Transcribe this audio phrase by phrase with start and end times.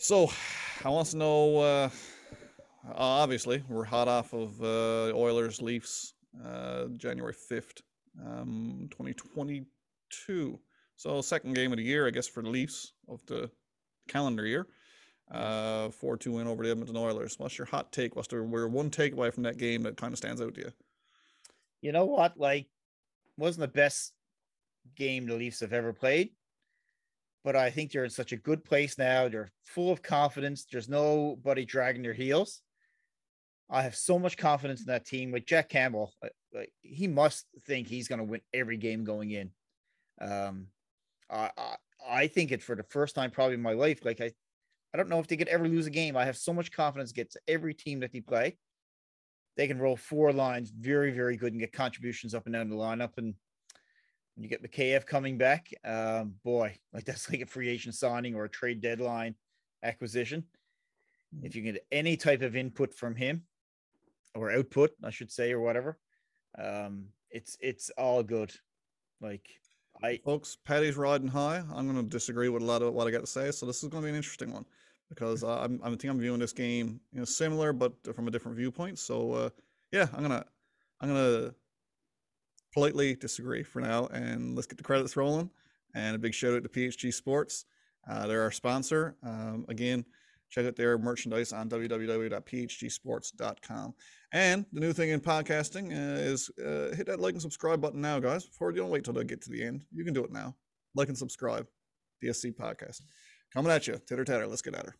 [0.00, 0.30] So,
[0.84, 1.58] I want to know.
[1.58, 1.90] Uh,
[2.94, 6.14] obviously, we're hot off of uh, Oilers Leafs,
[6.46, 7.82] uh, January fifth,
[8.24, 9.66] um, twenty twenty
[10.08, 10.60] two.
[10.94, 13.50] So, second game of the year, I guess, for the Leafs of the
[14.06, 14.68] calendar year.
[15.32, 15.88] Uh,
[16.20, 17.34] two win over the Edmonton Oilers.
[17.38, 18.14] What's your hot take?
[18.14, 20.72] What's the one takeaway from that game that kind of stands out to you?
[21.82, 22.38] You know what?
[22.38, 22.68] Like,
[23.36, 24.12] wasn't the best
[24.96, 26.30] game the Leafs have ever played
[27.44, 29.28] but I think they're in such a good place now.
[29.28, 30.66] They're full of confidence.
[30.70, 32.60] There's nobody dragging their heels.
[33.70, 36.12] I have so much confidence in that team with Jack Campbell.
[36.54, 39.50] Like he must think he's going to win every game going in.
[40.20, 40.68] Um,
[41.30, 41.76] I, I
[42.08, 44.04] I think it for the first time probably in my life.
[44.04, 44.32] Like I,
[44.94, 46.16] I don't know if they could ever lose a game.
[46.16, 48.56] I have so much confidence against every team that they play.
[49.56, 52.76] They can roll four lines very, very good and get contributions up and down the
[52.76, 53.18] lineup.
[53.18, 53.34] And
[54.42, 58.44] you get Mikheyev coming back, um, boy, like that's like a free agent signing or
[58.44, 59.34] a trade deadline
[59.82, 60.44] acquisition.
[61.42, 63.42] If you get any type of input from him
[64.34, 65.98] or output, I should say, or whatever,
[66.58, 68.52] um, it's it's all good.
[69.20, 69.46] Like
[70.02, 71.62] I folks, Paddy's riding high.
[71.72, 73.82] I'm going to disagree with a lot of what I got to say, so this
[73.82, 74.64] is going to be an interesting one
[75.08, 78.30] because uh, I'm, I think I'm viewing this game, you know, similar but from a
[78.30, 78.98] different viewpoint.
[78.98, 79.50] So uh,
[79.92, 80.44] yeah, I'm gonna
[81.00, 81.54] I'm gonna
[82.72, 85.50] politely disagree for now, and let's get the credits rolling.
[85.94, 87.64] And a big shout out to PHG Sports.
[88.08, 89.16] Uh, they're our sponsor.
[89.22, 90.04] Um, again,
[90.50, 93.94] check out their merchandise on www.phgsports.com.
[94.32, 98.00] And the new thing in podcasting uh, is uh, hit that like and subscribe button
[98.00, 98.46] now, guys.
[98.46, 99.84] Before you don't wait till they get to the end.
[99.92, 100.56] You can do it now.
[100.94, 101.66] Like and subscribe.
[102.22, 103.02] DSC Podcast.
[103.52, 104.00] Coming at you.
[104.06, 104.46] Titter tatter.
[104.46, 104.96] Let's get at her.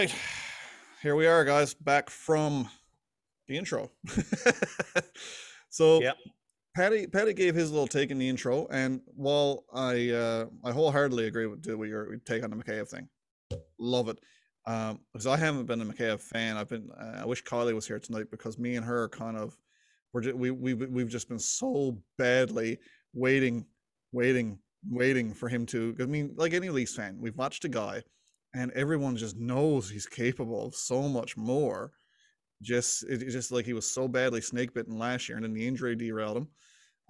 [0.00, 0.14] Right.
[1.02, 2.70] Here we are, guys, back from
[3.48, 3.90] the intro.
[5.68, 6.16] so Yep.
[6.74, 11.26] Paddy Paddy gave his little take in the intro, and while I uh, I wholeheartedly
[11.26, 13.10] agree with, with your take on the Mikheyev thing,
[13.78, 14.18] love it.
[14.66, 16.56] Um, because I haven't been a Mikheyev fan.
[16.56, 16.88] I've been.
[16.98, 19.54] Uh, I wish Kylie was here tonight because me and her are kind of
[20.14, 22.78] we're just, we we we've just been so badly
[23.12, 23.66] waiting,
[24.12, 25.94] waiting, waiting for him to.
[26.00, 28.02] I mean, like any Leafs fan, we've watched a guy,
[28.54, 31.92] and everyone just knows he's capable of so much more.
[32.62, 35.54] Just it, it's just like he was so badly snake bitten last year, and then
[35.54, 36.48] the injury derailed him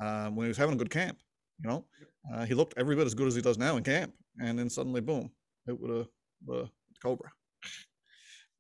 [0.00, 1.18] um, when he was having a good camp.
[1.62, 1.84] You know,
[2.32, 4.70] uh, he looked every bit as good as he does now in camp, and then
[4.70, 5.30] suddenly, boom,
[5.66, 6.66] it would have uh,
[7.02, 7.30] cobra.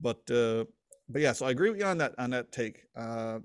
[0.00, 0.64] But uh,
[1.08, 2.82] but yeah, so I agree with you on that on that take.
[2.96, 3.38] Uh,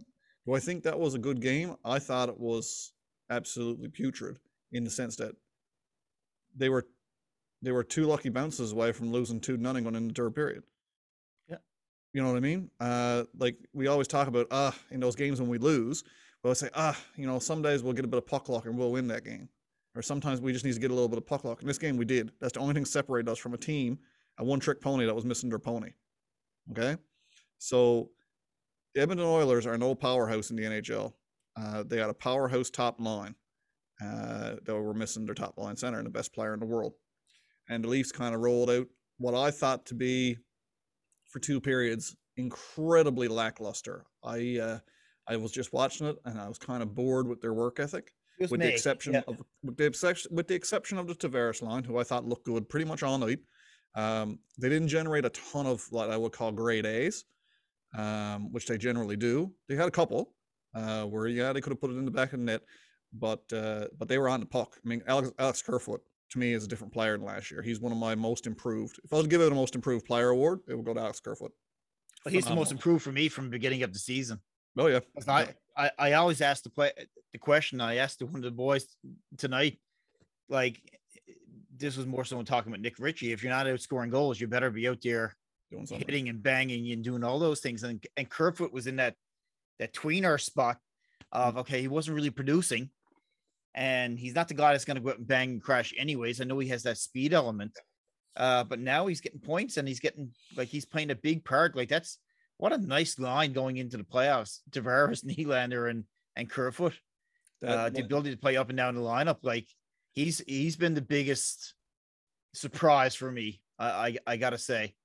[0.45, 1.75] do I think that was a good game?
[1.83, 2.93] I thought it was
[3.29, 4.37] absolutely putrid
[4.71, 5.33] in the sense that
[6.55, 6.87] they were
[7.61, 10.63] they were two lucky bounces away from losing two nothing going in the third period.
[11.49, 11.57] Yeah.
[12.13, 12.69] You know what I mean?
[12.79, 16.03] Uh, like we always talk about, ah, in those games when we lose,
[16.43, 18.77] we'll say, ah, you know, some days we'll get a bit of puck luck and
[18.77, 19.49] we'll win that game.
[19.95, 21.61] Or sometimes we just need to get a little bit of puck luck.
[21.61, 22.31] In this game, we did.
[22.41, 23.97] That's the only thing separated us from a team,
[24.37, 25.91] a one trick pony that was missing their pony.
[26.71, 26.97] Okay.
[27.57, 28.09] So
[28.93, 31.13] the Edmonton Oilers are an old powerhouse in the NHL.
[31.57, 33.35] Uh, they had a powerhouse top line.
[34.03, 36.93] Uh, they were missing their top line center and the best player in the world
[37.69, 38.87] and the Leafs kind of rolled out
[39.17, 40.37] what I thought to be
[41.25, 44.05] for two periods incredibly lackluster.
[44.23, 44.79] I uh,
[45.27, 48.11] I was just watching it and I was kind of bored with their work ethic,
[48.39, 49.21] with me, the exception yeah.
[49.27, 52.45] of with the exception with the exception of the Tavares line, who I thought looked
[52.45, 53.39] good pretty much all night.
[53.95, 57.23] Um, they didn't generate a ton of what I would call grade A's,
[57.97, 59.53] um, which they generally do.
[59.69, 60.33] They had a couple
[60.73, 62.61] uh, where yeah they could have put it in the back of the net,
[63.13, 64.75] but uh, but they were on the puck.
[64.83, 67.61] I mean Alex Alex Kerfoot to me is a different player than last year.
[67.61, 68.99] He's one of my most improved.
[69.03, 70.99] If I was to give it a most improved player award, it would go to
[70.99, 71.51] Alex Kerfoot.
[72.23, 74.39] But he's the most improved for me from the beginning of the season.
[74.77, 74.99] Oh yeah.
[75.27, 76.91] I, I, I always ask the play
[77.31, 78.87] the question I asked one of the boys
[79.37, 79.77] tonight,
[80.49, 80.81] like
[81.77, 83.31] this was more so when talking about Nick Ritchie.
[83.31, 85.35] If you're not out scoring goals, you better be out there
[85.71, 87.83] doing hitting and banging and doing all those things.
[87.83, 89.15] And and Kerfoot was in that
[89.79, 90.77] that tweener spot
[91.31, 91.59] of mm-hmm.
[91.59, 92.89] okay, he wasn't really producing,
[93.75, 96.39] and he's not the guy that's going to go out and bang and crash anyways.
[96.39, 97.77] I know he has that speed element,
[98.37, 101.75] uh, but now he's getting points and he's getting like he's playing a big part.
[101.75, 102.17] Like that's
[102.57, 104.59] what a nice line going into the playoffs.
[104.71, 106.05] Tavares, Nylander, and
[106.35, 106.93] and Kerfoot.
[107.65, 109.67] Uh, the ability to play up and down the lineup, like
[110.13, 111.73] he's he's been the biggest
[112.53, 113.61] surprise for me.
[113.77, 114.95] I I, I gotta say.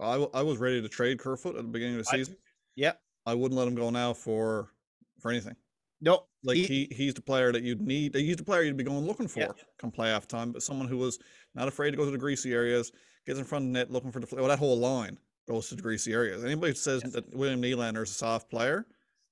[0.00, 2.36] I, w- I was ready to trade Kerfoot at the beginning of the I- season.
[2.76, 2.98] Yep.
[3.26, 4.70] I wouldn't let him go now for
[5.20, 5.54] for anything.
[6.02, 6.28] Nope.
[6.44, 8.14] Like he- he, he's the player that you'd need.
[8.14, 9.52] He's the player you'd be going looking for Yeah.
[9.78, 10.52] come playoff time.
[10.52, 11.18] But someone who was
[11.54, 12.90] not afraid to go to the greasy areas,
[13.24, 14.26] gets in front of the net looking for the.
[14.36, 15.16] Well, that whole line
[15.48, 16.44] goes to the greasy areas.
[16.44, 17.12] Anybody who says Yes.
[17.14, 18.84] that William Nylander is a soft player,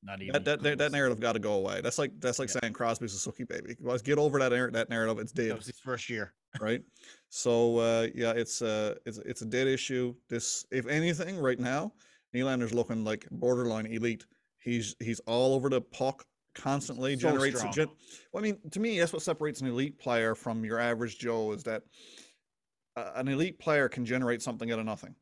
[0.04, 1.80] not even that that, that, that narrative got to go away.
[1.80, 2.60] That's like that's like Yeah.
[2.62, 3.76] saying Crosby's a sucky baby.
[3.80, 5.18] Let's get over that that narrative.
[5.18, 6.32] It's That dead was his first year.
[6.60, 6.82] right?
[7.30, 10.14] So uh, yeah, it's uh, it's it's a dead issue.
[10.28, 11.92] This, if anything, right now,
[12.34, 14.24] Nylander's looking like borderline elite.
[14.58, 16.24] He's he's all over the puck
[16.54, 17.16] constantly.
[17.16, 17.58] So generates.
[17.58, 17.72] strong.
[17.72, 17.88] Gen-
[18.32, 21.52] well, I mean, to me, that's what separates an elite player from your average Joe
[21.52, 21.82] is that
[22.96, 25.14] uh, an elite player can generate something out of nothing.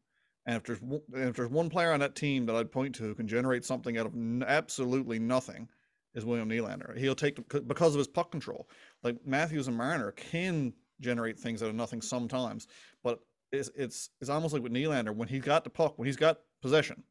[0.47, 2.95] And if there's one- and if there's one player on that team that I'd point
[2.97, 5.69] to who can generate something out of n- absolutely nothing,
[6.15, 6.97] is William Nylander.
[6.97, 8.69] He'll take the, c- because of his puck control.
[9.03, 12.67] Like Matthews and Marner can generate things out of nothing sometimes,
[13.05, 13.21] but
[13.53, 16.39] it's it's it's almost like with Nylander when he's got the puck, when he's got
[16.63, 17.03] possession,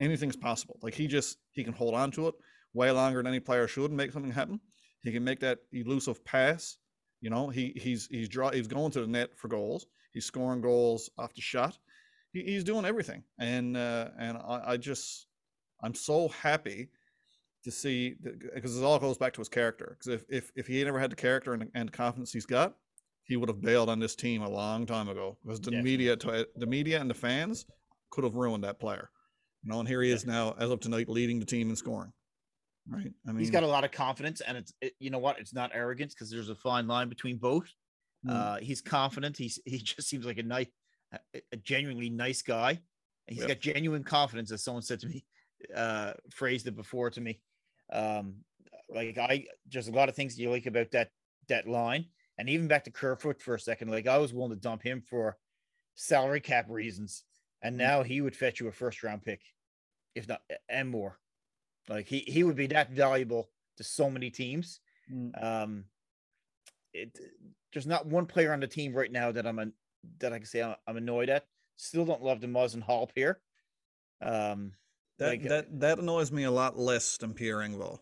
[0.00, 0.78] anything's possible.
[0.82, 2.34] Like he just he can hold on to it
[2.72, 4.60] way longer than any player should and make something happen.
[5.02, 6.76] He can make that elusive pass.
[7.20, 9.86] You know, he he's he's draw he's going to the net for goals.
[10.12, 11.78] He's scoring goals off the shot.
[12.32, 15.26] He, he's doing everything, and uh, and I, I just
[15.82, 16.88] I'm so happy
[17.64, 18.16] to see
[18.54, 19.96] because it all goes back to his character.
[19.98, 22.76] Because if, if if he never had the character and, and confidence he's got,
[23.24, 25.36] he would have bailed on this team a long time ago.
[25.44, 27.66] Because the media, to, the media and the fans
[28.10, 29.10] could have ruined that player.
[29.62, 32.12] You know, and here he is now, as of tonight, leading the team in scoring.
[32.88, 33.12] Right?
[33.26, 35.38] I mean, He's got a lot of confidence, and it's it, you know what?
[35.38, 37.68] It's not arrogance because there's a fine line between both.
[38.26, 38.30] Mm.
[38.30, 39.36] Uh, he's confident.
[39.36, 40.66] He's he just seems like a nice,
[41.34, 42.70] a, genuinely nice guy.
[42.70, 42.80] And
[43.36, 43.48] he's Yep.
[43.48, 45.24] got genuine confidence, as someone said to me,
[45.74, 47.40] uh, phrased it before to me.
[47.92, 48.44] Um,
[48.88, 51.10] like I just a lot of things you like about that
[51.48, 52.06] that line,
[52.38, 53.88] and even back to Kerfoot for a second.
[53.90, 55.38] Like I was willing to dump him for
[55.94, 57.24] salary cap reasons,
[57.62, 57.78] and Mm.
[57.78, 59.42] now he would fetch you a first round pick,
[60.16, 61.19] if not and more.
[61.90, 64.80] Like he he would be that valuable to so many teams.
[65.12, 65.44] Mm.
[65.44, 65.84] Um,
[66.94, 67.18] it
[67.72, 69.72] there's not one player on the team right now that I'm an,
[70.20, 71.46] that I can say I'm, I'm annoyed at.
[71.76, 73.40] Still don't love the Muzzin Hall here.
[74.22, 74.72] Um,
[75.18, 77.98] That like, that that annoys me a lot less than Pierre Engvall.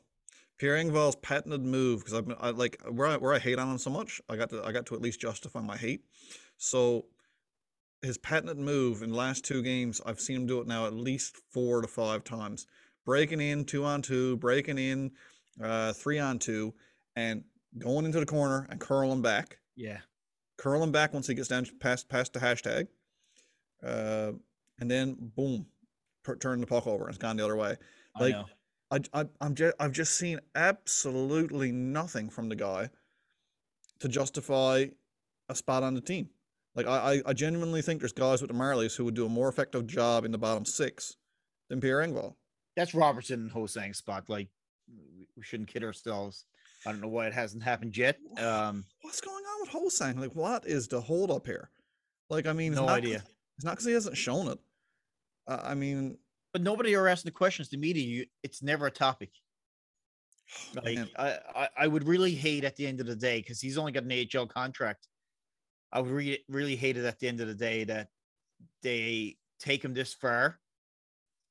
[0.59, 3.71] Pierre Engvall's patented move because I've been I, like where I, where I hate on
[3.71, 6.03] him so much, I got to I got to at least justify my hate.
[6.59, 7.07] So
[8.03, 10.95] his patented move in the last two games, I've seen him do it now at
[10.95, 12.67] least four to five times,
[13.09, 15.11] breaking in two on two, breaking in
[15.63, 16.75] uh, three on two,
[17.17, 17.43] and
[17.79, 19.97] going into the corner and curling back yeah,
[20.59, 22.87] curling back once he gets down past past the hashtag,
[23.83, 24.33] uh,
[24.79, 25.65] and then boom,
[26.23, 27.77] per- turn the puck over and it's gone the other way.
[28.21, 28.35] Like.
[28.91, 32.89] I, I I'm just I've just seen absolutely nothing from the guy
[33.99, 34.87] to justify
[35.51, 36.31] a spot on the team.
[36.75, 39.29] Like I, I, I genuinely think there's guys with the Marlies who would do a
[39.29, 41.17] more effective job in the bottom six
[41.69, 42.37] than Pierre Engvall.
[42.79, 44.29] That's Robertson and Ho-Sang's spot.
[44.29, 44.49] Like
[45.37, 46.45] we shouldn't kid ourselves.
[46.87, 48.19] I don't know why it hasn't happened yet.
[48.41, 50.19] Um, What's going on with Hosang?
[50.21, 51.71] Like what is the hold up here?
[52.31, 53.25] Like I mean, it's no 'cause- idea.
[53.57, 54.59] It's not because he hasn't shown it.
[55.49, 56.17] Uh, I mean,
[56.53, 57.69] But nobody are asking the questions.
[57.69, 59.31] The media, you, it's never a topic.
[60.77, 63.77] Like I, I, I would really hate at the end of the day because he's
[63.77, 65.09] only got an AHL contract.
[65.93, 68.09] I would re- really hate it at the end of the day that
[68.85, 70.61] they take him this far,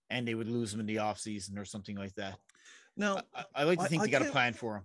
[0.09, 2.37] and they would lose him in the off season or something like that.
[2.95, 4.83] now I, I like to think I they got a plan for him.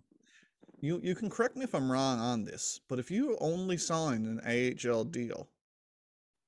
[0.80, 4.26] You you can correct me if I'm wrong on this, but if you only signed
[4.26, 5.48] an AHL deal,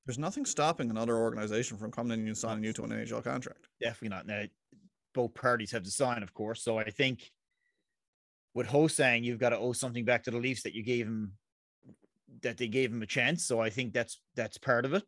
[0.06, 3.68] there's nothing stopping another organization from coming in and signing you to an AHL contract.
[3.80, 4.26] Definitely not.
[4.26, 4.42] Now,
[5.14, 6.62] both parties have to sign, of course.
[6.62, 7.30] So I think
[8.54, 11.06] with Ho Ho-Sang, you've got to owe something back to the Leafs that you gave
[11.06, 11.32] him,
[12.42, 13.44] that they gave him a chance.
[13.44, 15.04] So I think that's that's part of it,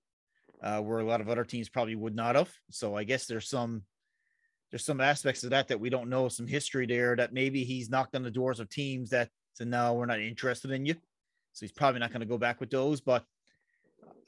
[0.66, 2.50] uh, where a lot of other teams probably would not have.
[2.70, 3.82] So I guess there's some
[4.70, 7.88] there's some aspects of that that we don't know, some history there that maybe he's
[7.88, 10.94] knocked on the doors of teams that said no, we're not interested in you.
[11.52, 13.25] So he's probably not going to go back with those, but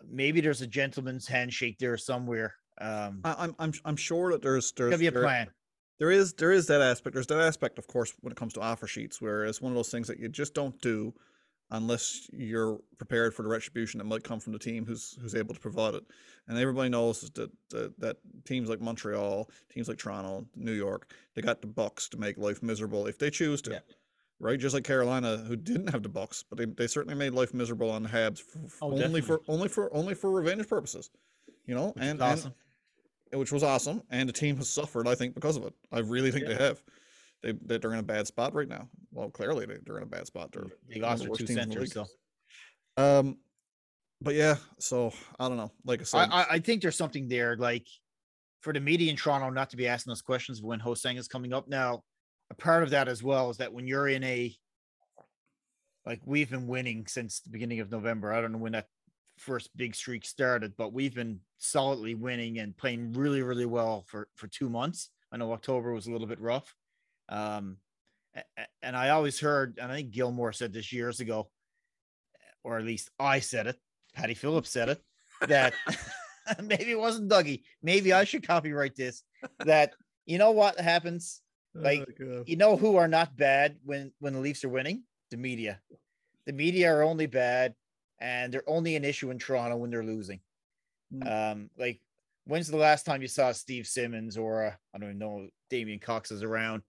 [0.08, 2.54] maybe there's a gentleman's handshake there somewhere.
[2.80, 5.50] Um, I, I'm I'm I'm sure that there's there's be a there- plan.
[5.98, 7.14] there is there is that aspect.
[7.14, 9.76] There's that aspect, of course, when it comes to offer sheets, where it's one of
[9.76, 11.12] those things that you just don't do
[11.70, 15.54] unless you're prepared for the retribution that might come from the team who's who's able
[15.54, 16.04] to provide it.
[16.46, 21.42] And everybody knows that that, that teams like Montreal, teams like Toronto, New York, they
[21.42, 23.72] got the bucks to make life miserable if they choose to.
[23.72, 23.78] Yeah.
[24.40, 27.52] Right, just like Carolina, who didn't have the Bucks, but they, they certainly made life
[27.52, 31.10] miserable on the Habs for, Oh, only for only for only for revenge purposes,
[31.66, 31.88] you know.
[31.88, 32.52] which and, and
[33.32, 35.74] which was awesome, and the team has suffered, I think, because of it.
[35.90, 36.56] I really think Yeah.
[36.56, 36.80] they have.
[37.42, 38.88] They they- they're in a bad spot right now.
[39.12, 40.52] Well, clearly they, they're in a bad spot.
[40.52, 42.06] They're They lost the their two in the centers, so
[42.96, 43.38] Um,
[44.20, 45.72] but yeah, so I don't know.
[45.84, 47.56] Like I I, said, I I think there's something there.
[47.56, 47.86] Like
[48.60, 51.52] for the media in Toronto not to be asking those questions when Ho-Sang is coming
[51.52, 51.68] up.
[51.68, 52.02] Now,
[52.50, 54.52] a part of that as well is that when you're in a
[56.04, 58.32] like we've been winning since the beginning of November.
[58.32, 58.86] I don't know when that
[59.36, 64.28] first big streak started, but we've been solidly winning and playing really, really well for
[64.34, 65.10] for two months.
[65.30, 66.74] I know October was a little bit rough.
[67.28, 67.76] Um,
[68.82, 71.48] and I always heard, and I think Gilmour said this years ago,
[72.64, 73.76] or at least I said it,
[74.14, 75.02] Paddy Phillips said it,
[75.46, 75.74] that
[76.62, 77.62] maybe it wasn't Dougie.
[77.82, 79.22] Maybe I should copyright this.
[79.64, 79.94] That
[80.26, 81.40] you know what happens?
[81.74, 85.04] Like oh, you know who are not bad when when the Leafs are winning?
[85.30, 85.80] The media.
[86.46, 87.74] The media are only bad
[88.20, 90.40] and they're only an issue in Toronto when they're losing.
[91.14, 91.52] Mm.
[91.52, 92.00] Um, like
[92.46, 96.00] when's the last time you saw Steve Simmons or uh, I don't even know Damien
[96.00, 96.82] Cox is around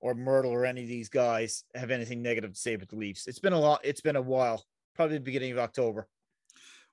[0.00, 3.26] or Mirtle or any of these guys have anything negative to say about the Leafs?
[3.26, 3.80] It's been a lot.
[3.84, 4.64] It's been a while,
[4.94, 6.08] probably the beginning of October.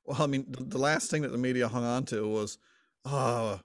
[0.05, 2.59] Well, I mean, the, last thing that the media hung on to was,
[3.05, 3.57] uh,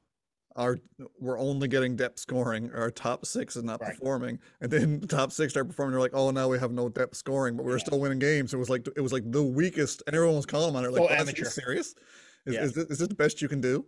[0.56, 0.78] our
[1.20, 2.70] we're only getting depth scoring.
[2.74, 3.90] Our top six is not right.
[3.90, 5.92] performing, and then the top six start performing.
[5.92, 7.84] They're like, oh, now we have no depth scoring, but we are yeah.
[7.84, 8.52] still winning games.
[8.52, 10.92] It was like it was like the weakest, and everyone was calling on it.
[10.92, 11.44] Like, so amateur.
[11.44, 11.94] serious?
[12.46, 12.62] Is, yeah.
[12.62, 13.84] is, this, is this the best you can do?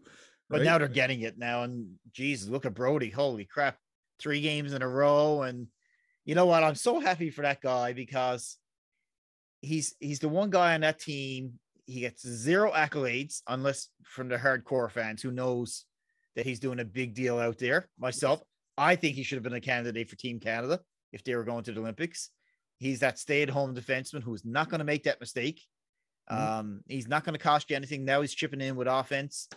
[0.49, 0.59] Right?
[0.59, 3.11] But now they're getting it now, and Jesus, look at Brodie.
[3.11, 3.78] Holy crap!
[4.22, 5.66] Three games in a row, and
[6.24, 6.62] you know what?
[6.62, 8.56] I'm so happy for that guy because
[9.60, 11.58] he's he's the one guy on that team.
[11.86, 15.86] He gets zero accolades unless from the hardcore fans who knows
[16.36, 17.88] that he's doing a big deal out there.
[17.98, 18.40] Myself,
[18.78, 20.80] I think he should have been a candidate for Team Canada
[21.12, 22.30] if they were going to the Olympics.
[22.78, 25.60] He's that stay-at-home defenseman who's not going to make that mistake.
[26.30, 26.58] Mm-hmm.
[26.58, 28.04] Um, he's not going to cost you anything.
[28.04, 29.48] Now he's chipping in with offense.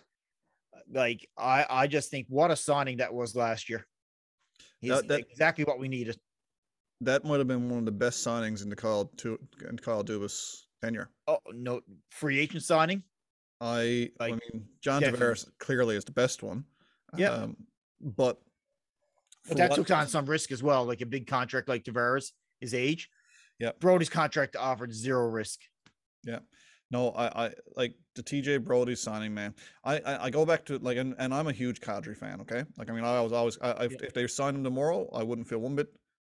[0.91, 3.85] Like I, I just think what a signing that was last year.
[4.85, 6.17] He's that, that, exactly what we needed.
[7.01, 9.37] That might have been one of the best signings in the Kyle to
[9.69, 11.09] in Kyle Dubas tenure.
[11.27, 13.03] Oh no, free agent signing.
[13.61, 15.27] I, like, I mean, John definitely.
[15.27, 16.65] Tavares clearly is the best one.
[17.15, 17.29] Yeah.
[17.29, 17.57] Um,
[18.01, 18.39] but,
[19.47, 22.31] but that what, took on some risk as well, like a big contract like Tavares,
[22.59, 23.09] his age.
[23.57, 23.71] Yeah.
[23.79, 25.61] Brodie's contract offered zero risk.
[26.23, 26.39] Yeah.
[26.91, 29.55] No, I, I like the TJ Brodie signing, man.
[29.83, 32.41] I, I, I, go back to like, and, and I'm a huge Kadri fan.
[32.41, 33.97] Okay, like I mean, I was always, I, yeah.
[34.03, 35.87] if they signed him tomorrow, I wouldn't feel one bit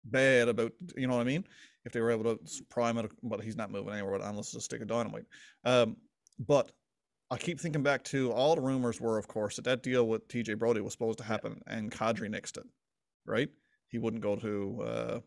[0.05, 1.45] bad about, you know what I mean?
[1.85, 2.38] If they were able to
[2.71, 5.26] prime it, but he's not moving anywhere unless it's a stick of dynamite.
[5.65, 5.97] Um,
[6.38, 6.71] but
[7.31, 10.29] I keep thinking back to all the rumors were, of course, that that deal with
[10.29, 12.67] TJ Brodie was supposed to happen, and Kadri nixed it,
[13.25, 13.49] right?
[13.88, 15.21] He wouldn't go to, uh,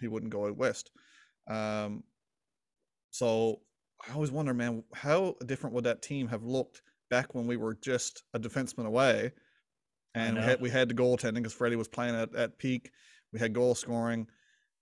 [0.00, 0.90] he wouldn't go out west.
[1.48, 2.02] Um,
[3.10, 3.60] so
[4.08, 7.74] I always wonder, man, how different would that team have looked back when we were
[7.74, 9.32] just a defenseman away,
[10.14, 12.90] and we had we had the goaltending because Freddie was playing at, at peak.
[13.32, 14.26] We had goal scoring.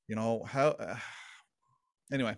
[0.09, 0.68] You know how.
[0.68, 0.97] Uh,
[2.12, 2.37] anyway,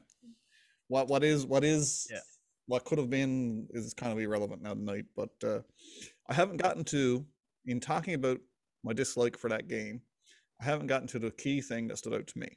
[0.88, 2.20] what what is what is yeah
[2.66, 5.06] what could have been is kind of irrelevant now tonight.
[5.14, 5.60] But uh,
[6.28, 7.24] I haven't gotten to
[7.64, 8.40] in talking about
[8.84, 10.00] my dislike for that game.
[10.60, 12.48] I haven't gotten to the key thing that stood out to me.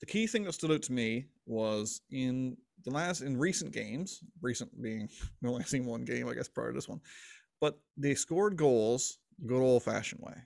[0.00, 4.20] The key thing that stood out to me was in the last in recent games,
[4.40, 5.08] recent being
[5.42, 7.00] we only seen one game, I guess, prior to this one,
[7.60, 10.36] but they scored goals the good old fashioned way.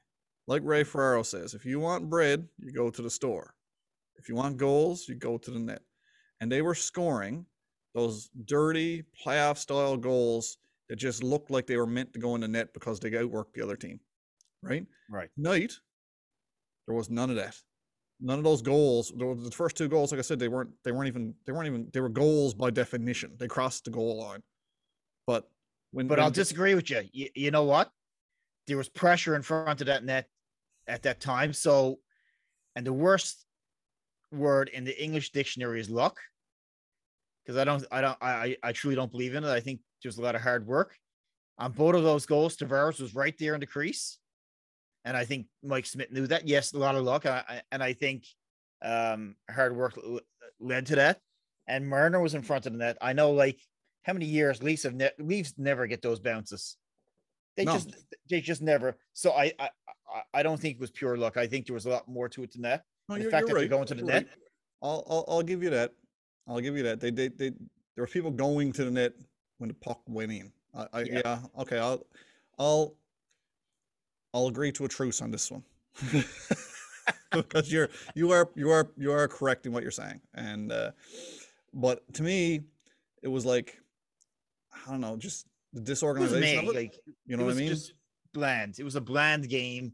[0.47, 3.55] Like Ray Ferraro says, if you want bread, you go to the store.
[4.17, 5.83] If you want goals, you go to the net.
[6.41, 7.47] And they were scoring
[7.95, 10.59] those dirty playoff style goals
[10.89, 13.53] that just looked like they were meant to go in the net because they outworked
[13.55, 14.01] the other team.
[14.63, 14.85] Right?
[15.11, 15.31] Right.
[15.37, 15.73] Night,
[16.87, 17.57] there was none of that.
[18.21, 19.13] None of those goals.
[19.17, 20.71] The first two goals, like I said, they weren't.
[20.85, 21.35] They weren't even.
[21.47, 21.89] They weren't even.
[21.93, 23.33] They were goals by definition.
[23.39, 24.43] They crossed the goal line.
[25.27, 25.49] But
[25.93, 26.07] when.
[26.07, 27.03] But when I'll disagree with you.
[27.13, 27.29] you.
[27.35, 27.91] You know what?
[28.67, 30.27] There was pressure in front of that net
[30.87, 31.53] at that time.
[31.53, 31.99] So,
[32.77, 33.45] and the worst
[34.33, 36.19] word in the English dictionary is luck
[37.43, 39.51] because I don't, I don't, I, I truly don't believe in it.
[39.51, 40.97] I think there's a lot of hard work
[41.59, 42.57] on both of those goals.
[42.57, 44.19] Tavares was right there in the crease,
[45.05, 46.47] and I think Mike Smith knew that.
[46.47, 47.25] Yes, a lot of luck,
[47.73, 48.25] and I think
[48.83, 49.99] um, hard work
[50.59, 51.21] led to that.
[51.67, 52.99] And Marner was in front of the net.
[53.01, 53.61] I know, like
[54.03, 56.77] how many years Leafs have ne- Leafs never get those bounces.
[57.57, 57.75] They no.
[57.75, 57.95] just,
[58.29, 58.97] they just never.
[59.13, 59.69] So I, I,
[60.33, 61.37] I don't think it was pure luck.
[61.37, 62.85] I think there was a lot more to it than that.
[63.09, 63.61] No, the you're, fact you're that right.
[63.61, 64.25] they're going to the you're net.
[64.25, 64.39] Right.
[64.83, 65.93] I'll, I'll, I'll give you that.
[66.49, 67.01] I'll give you that.
[67.01, 69.13] They, they, they, there were people going to the net
[69.59, 70.51] when the puck went in.
[70.75, 71.21] I, I yeah.
[71.25, 71.39] yeah.
[71.59, 71.79] okay.
[71.79, 72.07] I'll,
[72.59, 72.95] I'll,
[74.33, 75.65] I'll agree to a truce on this one.
[77.33, 80.21] because you're, you are, you are, you are correct in what you're saying.
[80.35, 80.93] And, uh,
[81.73, 82.63] but to me,
[83.23, 83.79] it was like,
[84.87, 86.67] I don't know, just the disorganization.
[86.67, 87.69] It like, you know what I mean?
[87.69, 87.95] Just
[88.33, 88.77] bland.
[88.79, 89.93] It was a bland game.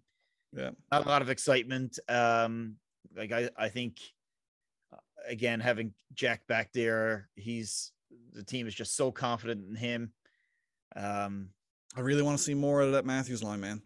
[0.52, 0.70] Yeah.
[0.92, 1.98] Not a lot of excitement.
[2.08, 2.76] Um,
[3.14, 3.98] like I, I think
[5.28, 7.92] again, having Jack back there, he's
[8.32, 10.12] the team is just so confident in him.
[10.94, 11.50] Um,
[11.96, 13.82] I really want to see more out of that Matthews line, man.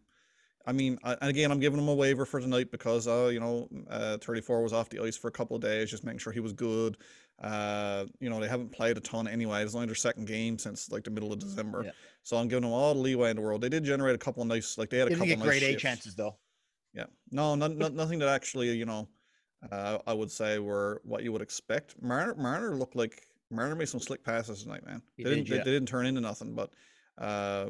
[0.66, 3.40] I mean, I, and again, I'm giving him a waiver for tonight because, uh, you
[3.40, 6.32] know, uh, 34 was off the ice for a couple of days, just making sure
[6.32, 6.98] he was good.
[7.40, 9.62] Uh, you know, they haven't played a ton anyway.
[9.62, 11.84] It's only their second game since like the middle of December.
[11.86, 11.90] Yeah.
[12.22, 13.62] So I'm giving them all the leeway in the world.
[13.62, 15.46] They did generate a couple of nice, like they had a Didn't couple get of
[15.46, 16.36] nice grade A chances though.
[16.92, 17.06] Yeah.
[17.30, 19.08] No, not, not, nothing that actually, you know,
[19.72, 22.00] uh, I would say were what you would expect.
[22.02, 25.00] Marner, Marner looked like Marner made some slick passes tonight, man.
[25.16, 26.70] He they did, didn't, they, they didn't turn into nothing, but
[27.18, 27.66] uh,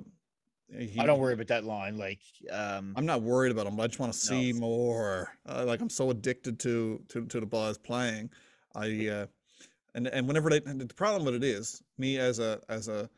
[0.77, 1.97] he, I don't worry about that line.
[1.97, 4.27] Like, um, I'm not worried about him, but I just want to No.
[4.27, 5.33] see more.
[5.47, 8.31] Uh, like I'm so addicted to to to the boys playing.
[8.75, 9.27] I uh,
[9.95, 13.09] and and whenever they and the problem with it is me as a as a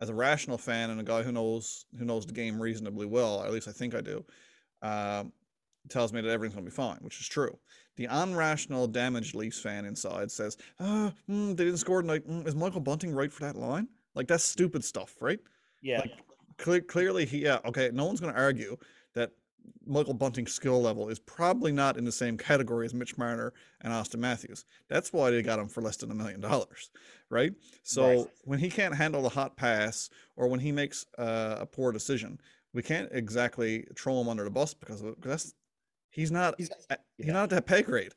[0.00, 3.40] as a rational fan and a guy who knows who knows the game reasonably well,
[3.40, 4.24] or at least I think I do,
[4.82, 5.32] um,
[5.88, 7.58] tells me that everything's gonna be fine, which is true.
[7.96, 12.26] The unrational, damaged Leafs fan inside says, "Ah, mm, they didn't score tonight.
[12.26, 13.88] Mm, is Michael Bunting right for that line?
[14.14, 15.40] Like that's stupid stuff, right?
[15.82, 16.12] yeah, like,
[16.62, 18.76] Cle- clearly he yeah okay no one's going to argue
[19.14, 19.30] that
[19.86, 23.52] michael bunting's skill level is probably not in the same category as mitch marner
[23.82, 26.90] and austin matthews that's why they got him for less than a million dollars
[27.30, 27.52] right
[27.82, 28.26] so Right.
[28.44, 32.40] when he can't handle a hot pass or when he makes uh, a poor decision
[32.72, 35.54] we can't exactly throw him under the bus because of it because that's
[36.10, 38.12] he's not he's, at- he's not at that pay grade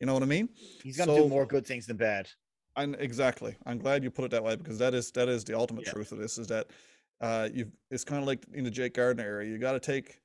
[0.00, 0.48] you know what i mean
[0.82, 2.28] he's gonna so- do more good things than bad.
[2.76, 3.56] and exactly.
[3.64, 5.92] I'm glad you put it that way because that is that is the ultimate Yeah.
[5.92, 6.66] truth of this is that
[7.20, 9.50] uh you've it's kind of like in the Jake Gardiner area.
[9.50, 10.20] You got to take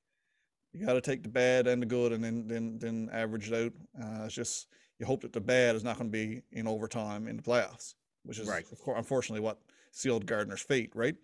[0.74, 3.54] you got to take the bad and the good and then then then average it
[3.54, 3.74] out.
[4.04, 4.68] Uh, it's just
[5.00, 7.96] you hope that the bad is not going to be in overtime in the playoffs,
[8.24, 8.66] which is Right.
[8.72, 9.60] of course, unfortunately what
[9.92, 11.16] sealed Gardiner's fate, right?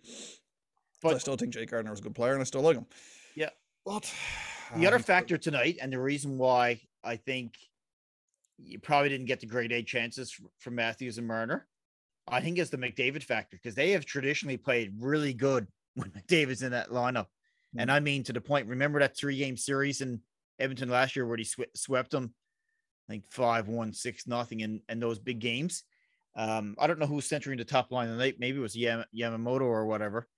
[1.02, 2.86] But I still think Jake Gardiner was a good player and I still like him.
[3.36, 3.50] Yeah.
[3.86, 4.12] But
[4.76, 7.54] The other um, factor tonight, and the reason why I think
[8.58, 11.66] you probably didn't get the grade A chances from Matthews and Marner,
[12.30, 16.62] I think it's the McDavid factor because they have traditionally played really good when McDavid's
[16.62, 17.26] in that lineup.
[17.76, 18.66] And I mean to the point.
[18.66, 20.20] Remember that three game series in
[20.58, 22.32] Edmonton last year where he swe- swept them,
[23.08, 25.84] I think five one six nothing in in those big games.
[26.34, 28.36] Um, I don't know who's centering the top line tonight.
[28.38, 30.28] Maybe it was Yam- Yamamoto or whatever.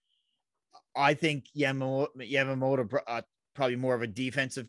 [0.97, 3.23] I think Yamamoto, Yamamoto uh,
[3.55, 4.67] probably more of a defensive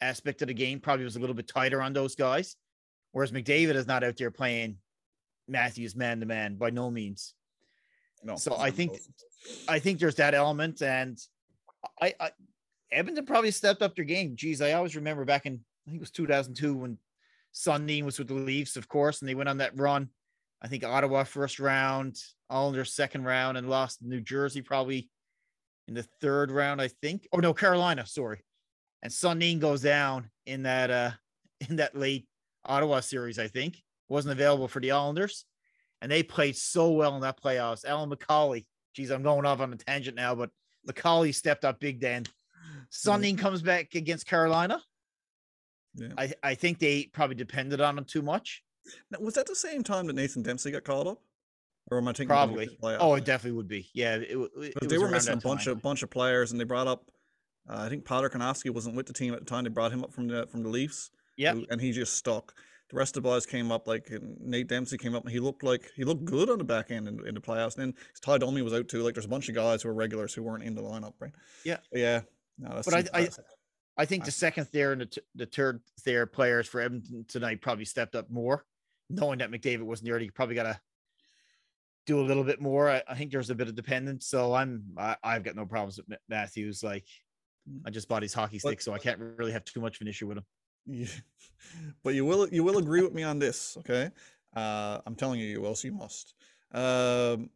[0.00, 0.78] aspect of the game.
[0.78, 2.56] Probably was a little bit tighter on those guys,
[3.12, 4.76] whereas McDavid is not out there playing
[5.48, 7.34] Matthews man to man by no means.
[8.22, 9.08] no, so I think- close.
[9.68, 11.18] I think there's that element, and
[12.02, 12.30] I, I
[12.90, 14.34] Edmonton probably stepped up their game.
[14.36, 16.98] Geez, I always remember back in I think it was 2002 when
[17.54, 20.10] Sundin was with the Leafs, of course, and they went on that run.
[20.60, 25.08] I think Ottawa first round, Islanders second round, and lost New Jersey probably
[25.86, 27.26] in the third round, I think.
[27.32, 28.42] Oh no, Carolina, sorry.
[29.02, 31.10] And Sundin goes down in that uh
[31.68, 32.26] in that late
[32.64, 33.82] Ottawa series, I think.
[34.08, 35.44] Wasn't available for the Islanders.
[36.00, 37.84] And they played so well in that playoffs.
[37.84, 40.50] Alyn McCauley, geez, I'm going off on a tangent now, but
[40.88, 42.24] McCauley stepped up big then.
[42.90, 44.80] Sundin comes back against Carolina.
[45.94, 46.08] Yeah.
[46.16, 48.62] I, I think they probably depended on him too much.
[49.10, 51.18] Now, was that the same time that Nathan Dempsey got called up?
[51.90, 52.68] Or am I the Probably.
[52.82, 53.88] Oh, it definitely would be.
[53.94, 55.72] Yeah, it, it, they were missing a bunch time.
[55.72, 57.10] of bunch of players, and they brought up.
[57.68, 59.64] Uh, I think Potter Konofsky wasn't with the team at the time.
[59.64, 61.10] They brought him up from the from the Leafs.
[61.36, 61.54] Yeah.
[61.70, 62.52] and he just stuck.
[62.90, 65.62] The rest of the boys came up like Nate Dempsey came up, and he looked
[65.62, 67.76] like he looked good on the back end in, in the playoffs.
[67.76, 69.02] And then Tie Domi was out too.
[69.02, 71.32] Like there's a bunch of guys who are regulars who weren't in the lineup, right?
[71.64, 71.78] Yeah.
[71.92, 72.22] yeah.
[72.58, 73.28] No, that's But I- I-
[74.00, 77.60] I think the second there and the, t- the third there players for Edmonton tonight
[77.60, 78.64] probably stepped up more,
[79.10, 80.20] knowing that McDavid wasn't there.
[80.20, 80.80] You probably got to
[82.06, 82.88] do a little bit more.
[82.88, 84.28] I, I think there's a bit of dependence.
[84.28, 86.84] So I'm I, I've got no problems with Matthews.
[86.84, 87.06] Like
[87.68, 87.80] mm.
[87.84, 90.02] I just bought his hockey But- stick, so I can't really have too much of
[90.02, 90.44] an issue with him.
[90.88, 91.06] Yeah.
[92.02, 94.10] but you will you will agree with me on this, okay?
[94.56, 95.74] Uh, I'm telling you, you will.
[95.74, 96.34] So you must.
[96.72, 97.50] Um,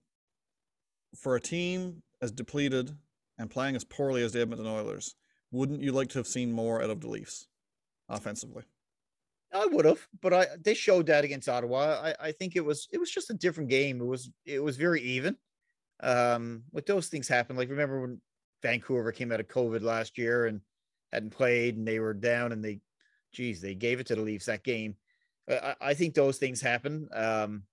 [1.17, 2.97] for a team as depleted
[3.39, 5.17] and playing as poorly as the Edmonton Oilers,
[5.51, 7.49] wouldn't you like to have seen more out of the Leafs
[8.09, 8.65] offensively?
[9.55, 12.01] I would have, but I they showed that against Ottawa.
[12.03, 14.01] I, I think it was it was just a different game.
[14.01, 15.37] It was it was very even.
[16.03, 18.21] Um, with those things happen, like remember when
[18.63, 20.61] Vancouver came out of COVID last year and
[21.13, 22.81] hadn't played and they were down and they,
[23.33, 24.97] geez, they gave it to the Leafs that game.
[25.49, 27.09] I, I- think those things happen.
[27.13, 27.65] Um,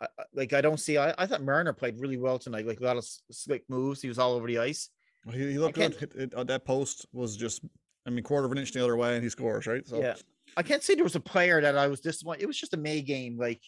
[0.00, 0.98] I, like I don't see.
[0.98, 2.66] I, I thought Marner played really well tonight.
[2.66, 4.02] Like a lot of slick moves.
[4.02, 4.88] He was all over the ice.
[5.24, 6.32] Well, He, he looked good.
[6.34, 7.62] Uh, that post was just,
[8.06, 9.86] I mean, quarter of an inch the other way, and he scores, right?
[9.86, 10.14] So Yeah.
[10.56, 12.42] I can't say there was a player that I was disappointed.
[12.42, 13.38] It was just a May game.
[13.38, 13.62] Like,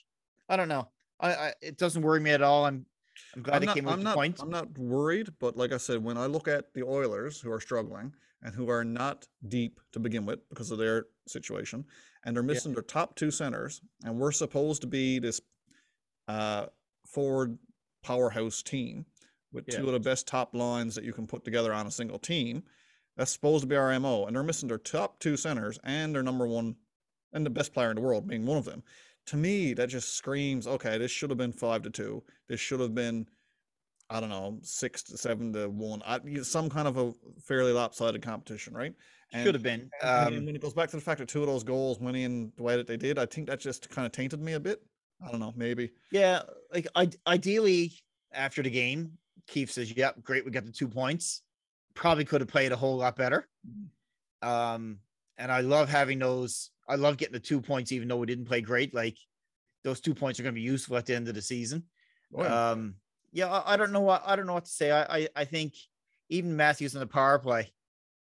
[0.49, 0.89] I don't know.
[1.21, 2.67] I, I it doesn't worry me at all.
[2.67, 2.85] I'm
[3.37, 4.41] I'm glad I'm it not, came with I'm the not.
[4.41, 7.61] I'm not worried, but like I said, when I look at the Oilers who are
[7.61, 8.13] struggling
[8.45, 11.85] and who are not deep to begin with because of their situation,
[12.25, 15.41] and they're missing their top two centers, and we're supposed to be this
[16.29, 16.67] uh,
[17.07, 17.59] forward
[18.03, 19.07] powerhouse team
[19.53, 19.79] with Yeah.
[19.79, 22.63] two of the best top lines that you can put together on a single team.
[23.17, 24.27] That's supposed to be our MO.
[24.27, 26.77] And they're missing their top two centers and their number one
[27.33, 28.83] and the best player in the world being one of them.
[29.27, 32.25] To me, that just screams, okay, this should have been five to two.
[32.49, 33.27] This should have been,
[34.11, 36.03] I don't know, six to seven to one.
[36.05, 37.13] I, you- some kind of a
[37.43, 38.95] fairly lopsided competition, right?
[39.33, 39.91] Should have been.
[40.01, 41.99] And, and Um, when it goes back to the fact that two of those goals
[41.99, 44.53] went in the way that they did, I think that just kind of tainted me
[44.53, 44.81] a bit.
[45.27, 45.91] I don't know, maybe.
[46.13, 47.93] yeah, like I ideally
[48.33, 49.13] after the game,
[49.49, 51.43] Keith says, "Yep, great, we got the two points.
[51.95, 53.49] Probably could have played a whole lot better."
[54.43, 54.99] Um,
[55.39, 56.71] and I love having those.
[56.89, 58.95] I love getting the two points, even though we didn't play great.
[58.95, 59.17] Like
[59.83, 61.85] those two points are going to be useful at the end of the season.
[62.35, 62.73] Oh.
[62.73, 62.95] Um,
[63.35, 64.91] yeah, I, I don't know what I don't know what to say.
[64.91, 65.75] I, I I think
[66.31, 67.73] even Matthews in the power play.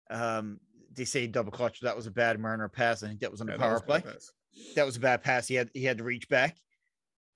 [0.09, 0.59] Um,
[0.93, 1.81] they say double clutch.
[1.81, 3.03] That was a bad Marner pass.
[3.03, 4.03] I think that was on the Yeah, power a play.
[4.75, 5.47] That was a bad pass.
[5.47, 6.57] He had he had to reach back.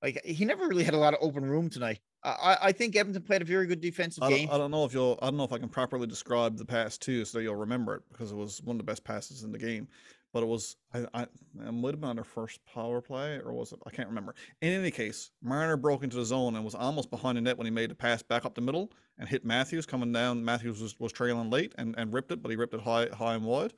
[0.02, 2.00] Like he never really had a lot of open room tonight.
[2.24, 4.50] I I, think Edmonton played a very good defensive I game.
[4.52, 5.20] I don't know if you'll.
[5.22, 7.96] I don't know if I can properly describe the pass too, so that you'll remember
[7.96, 9.88] it because it was one of the best passes in the game.
[10.32, 10.76] But it was.
[10.94, 11.06] I.
[11.14, 13.80] I it might have been on their first power play, or was it?
[13.86, 14.36] I can't remember.
[14.62, 17.66] In any case, Marner broke into the zone and was almost behind the net when
[17.66, 20.46] he made the pass back up the middle and hit Matthews coming down.
[20.46, 23.36] Matthews was, was trailing late and, and ripped it, but he ripped it high high
[23.36, 23.74] and wide.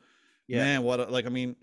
[0.47, 0.63] Yeah.
[0.63, 1.55] Man, what a, like I mean,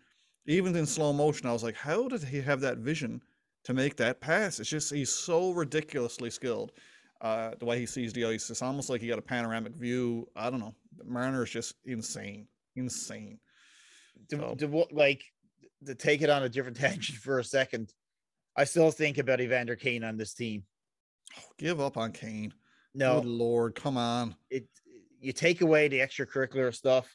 [0.47, 3.21] even in slow motion, I was like, how did he have that vision
[3.65, 4.59] to make that pass?
[4.59, 6.73] It's just he's so ridiculously skilled.
[7.21, 10.27] Uh, the way he sees the ice, it's almost like he got a panoramic view.
[10.37, 10.75] I don't know.
[11.05, 12.47] Marner is just insane,
[12.77, 13.39] insane.
[14.31, 15.23] To, So- to what like
[15.87, 17.93] to take it on a different tangent for a second.
[18.57, 20.65] I still think about Evander Kane on this team.
[21.39, 22.53] Oh, give up on Kane.
[22.95, 24.35] No, Good lord, come on.
[24.51, 24.67] it
[25.21, 27.15] you take away the extracurricular stuff.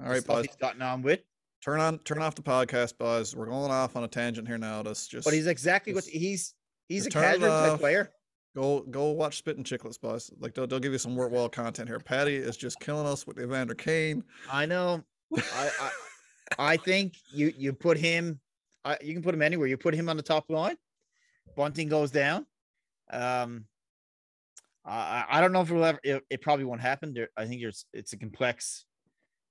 [0.00, 1.20] All right, stuff he's gotten on with.
[1.62, 3.34] turn on, turn off the podcast, boys.
[3.36, 4.82] We're going off on a tangent here now.
[4.82, 5.24] That's just.
[5.24, 6.54] But he's exactly what he's
[6.88, 8.10] he's a just casual type player.
[8.54, 10.30] Go go watch Spittin' Chiclets, boys.
[10.40, 11.98] Like they'll, they'll give you some worthwhile content here.
[12.00, 14.24] Paddy is just killing us with Evander Kane.
[14.50, 15.04] I know.
[15.36, 15.90] I, I
[16.58, 18.40] I think you you put him.
[18.84, 19.66] I, you can put him anywhere.
[19.66, 20.76] You put him on the top line.
[21.56, 22.46] Bunting goes down.
[23.10, 23.66] Um,
[24.84, 26.00] I I- don't know if it'll ever.
[26.04, 27.12] It, it probably won't happen.
[27.14, 28.84] There, I think there's it's a complex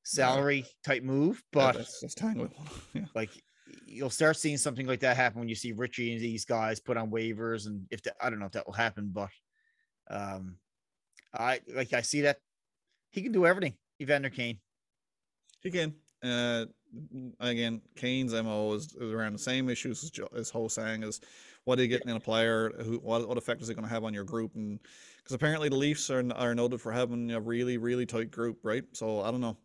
[0.03, 2.51] salary type move, Yeah, but that's, that's tangled.
[2.93, 3.05] Yeah.
[3.15, 3.31] like
[3.87, 6.97] you'll start seeing something like that happen when you see Ritchie and these guys put
[6.97, 9.29] on waivers, and if that, I don't know if that will happen, but
[10.09, 10.57] um,
[11.33, 12.37] I like I see that
[13.09, 13.73] he can do everything.
[14.01, 14.59] Evander Kane.
[15.61, 15.95] He can.
[16.23, 16.65] Uh,
[17.39, 21.21] again, Kane's mo is, is around the same issues as, as Ho sang is
[21.65, 22.71] what are you getting in a player?
[22.83, 24.55] Who what, what effect is it going to have on your group?
[24.55, 24.79] And
[25.17, 28.83] because apparently the Leafs are are noted for having a really really tight group, right?
[28.93, 29.57] So I don't know.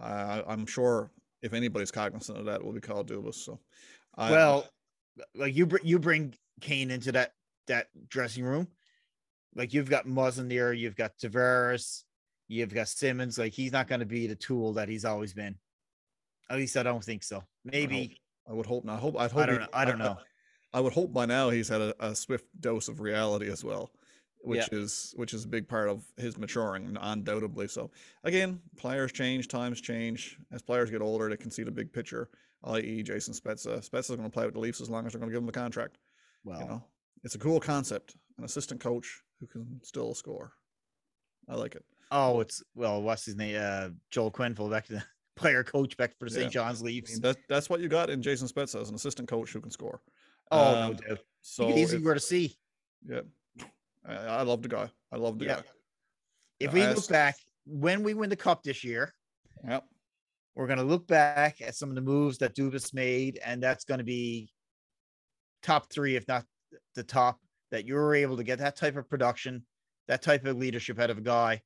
[0.00, 1.10] I I'm sure
[1.42, 3.34] if anybody's cognizant of that, it will be Kyle Dubas.
[3.34, 3.60] So,
[4.16, 4.68] I, well,
[5.34, 7.32] like you br- you bring Kane into that
[7.68, 8.68] that dressing room,
[9.54, 12.02] like you've got Muzzin there, you've got Tavares,
[12.48, 13.38] you've got Simmonds.
[13.38, 15.56] Like he's not going to be the tool that he's always been.
[16.48, 17.42] At least I don't think so.
[17.64, 18.94] Maybe I would hope not.
[18.96, 19.68] I hope I'd hope I don't he- know.
[19.72, 20.18] I don't know.
[20.72, 23.90] I would hope by now he's had a, a swift dose of reality as well,
[24.42, 27.66] which is which is a big part of his maturing, undoubtedly.
[27.68, 27.90] So
[28.24, 30.38] again, players change, times change.
[30.52, 32.28] As players get older, they can see the big picture.
[32.64, 33.78] I.e., Jason Spezza.
[33.88, 35.46] Spezza's going to play with the Leafs as long as they're going to give him
[35.46, 35.98] the contract.
[36.44, 36.84] Well, You know,
[37.22, 38.16] it's a cool concept.
[38.38, 40.52] An assistant coach who can still score.
[41.48, 41.84] I like it.
[42.10, 43.56] oh, it's well, what's his name?
[43.58, 45.04] Uh, Joel Quenneville back to the
[45.36, 46.40] player coach back for the Yeah.
[46.42, 46.52] St.
[46.52, 49.52] John's I mean, that, that's what you got in Jason Spezza as an assistant coach
[49.52, 50.00] who can score.
[50.50, 51.18] oh, no um, doubt.
[51.42, 52.56] So easy where to see.
[53.08, 53.20] yeah,
[54.04, 54.90] I, I love the guy.
[55.12, 55.56] I love the Yeah.
[55.56, 55.62] guy.
[56.58, 59.14] If we look back when we win the cup this year,
[59.68, 59.84] Yep.
[60.54, 63.84] we're going to look back at some of the moves that Dubas made, and that's
[63.84, 64.50] going to be
[65.62, 66.44] top three, if not
[66.94, 69.66] the top, that you were able to get that type of production,
[70.08, 71.60] that type of leadership out of a guy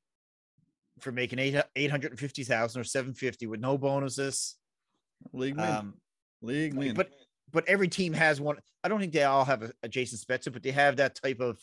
[1.01, 4.55] for making eight eight hundred and fifty thousand or seven fifty with no bonuses.
[5.33, 5.69] League win.
[5.69, 5.93] Um,
[6.41, 6.93] League win.
[6.93, 7.11] but
[7.51, 8.57] but every team has one.
[8.83, 11.39] I don't think they all have a, a Jason Spezza, but they have that type
[11.39, 11.59] of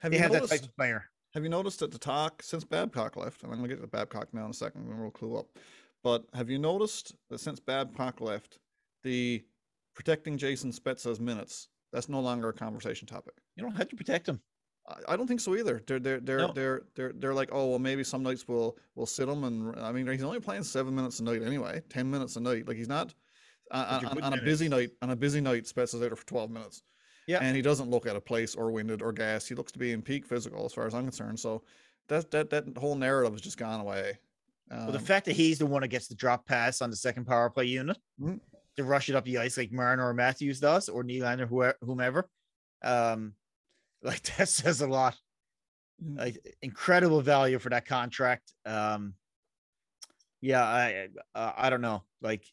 [0.00, 0.62] have they you have that noticed?
[0.62, 1.04] type of player.
[1.34, 3.42] Have you noticed that the talk since Babcock left?
[3.42, 5.46] And I'm gonna get to Babcock now in a second, and we'll clue up.
[6.02, 8.58] But have you noticed that since Babcock left,
[9.02, 9.44] the
[9.94, 13.34] protecting Jason Spezza's minutes that's no longer a conversation topic.
[13.56, 14.40] You don't have to protect him.
[15.08, 15.82] I- don't think so either.
[15.86, 16.52] They're they're they're No.
[16.52, 19.90] they're they're they're like, oh well, maybe some nights we'll we'll sit him, and I
[19.92, 22.68] mean he's only playing seven minutes a night anyway, ten minutes a night.
[22.68, 23.14] Like he's not
[23.72, 24.90] on, on, on a busy night.
[25.02, 26.82] On a busy night, Spezza's out there for twelve minutes.
[27.28, 27.38] Yeah.
[27.42, 29.48] and he doesn't look at a place or winded or gassed.
[29.48, 31.40] He looks to be in peak physical as far as I'm concerned.
[31.40, 31.64] So
[32.06, 34.18] that that that whole narrative has just gone away.
[34.70, 36.96] Well, the Um, fact that he's the one that gets the drop pass on the
[36.96, 38.38] second power play unit Mhm.
[38.76, 42.28] to rush it up the ice like Marner or Matthews does, or Nylander, whomever,
[42.84, 43.34] um,
[44.02, 45.16] like that says a lot.
[46.04, 48.52] Mm, like incredible value for that contract.
[48.64, 49.14] Um,
[50.40, 52.02] yeah, I uh, I don't know.
[52.20, 52.44] Like,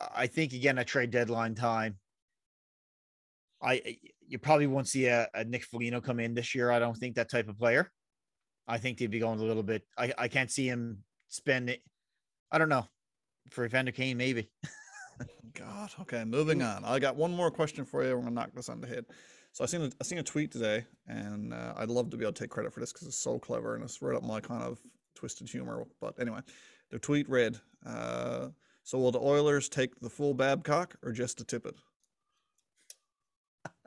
[0.00, 1.98] I- I think again at trade deadline time,
[3.62, 3.98] I
[4.28, 6.70] you probably won't see a, a Nick Foligno come in this year.
[6.70, 7.90] I don't think that type of player.
[8.66, 9.82] I think they'd be going a little bit.
[9.96, 11.82] I I can't see him spend it.
[12.50, 12.86] I don't know
[13.50, 14.50] for Evander Kane maybe.
[15.54, 15.90] God.
[16.00, 16.84] Okay, moving on.
[16.84, 18.10] I got one more question for you.
[18.16, 19.06] We're gonna knock this on the head.
[19.56, 22.24] So I seen a, I seen a tweet today, and uh, I'd love to be
[22.26, 24.38] able to take credit for this because it's so clever and it's right up my
[24.38, 24.78] kind of
[25.14, 25.82] twisted humor.
[25.98, 26.40] But anyway,
[26.90, 28.48] the tweet read, uh,
[28.84, 31.72] "So will the Oilers take the full Babcock or just the Tippett?"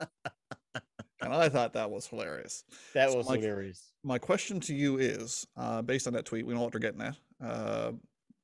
[0.00, 2.64] and I thought that was hilarious.
[2.94, 3.92] That So was Mike- hilarious.
[4.02, 7.02] My question to you is, uh, based on that tweet, we know what they're getting
[7.02, 7.16] at.
[7.40, 7.92] Uh,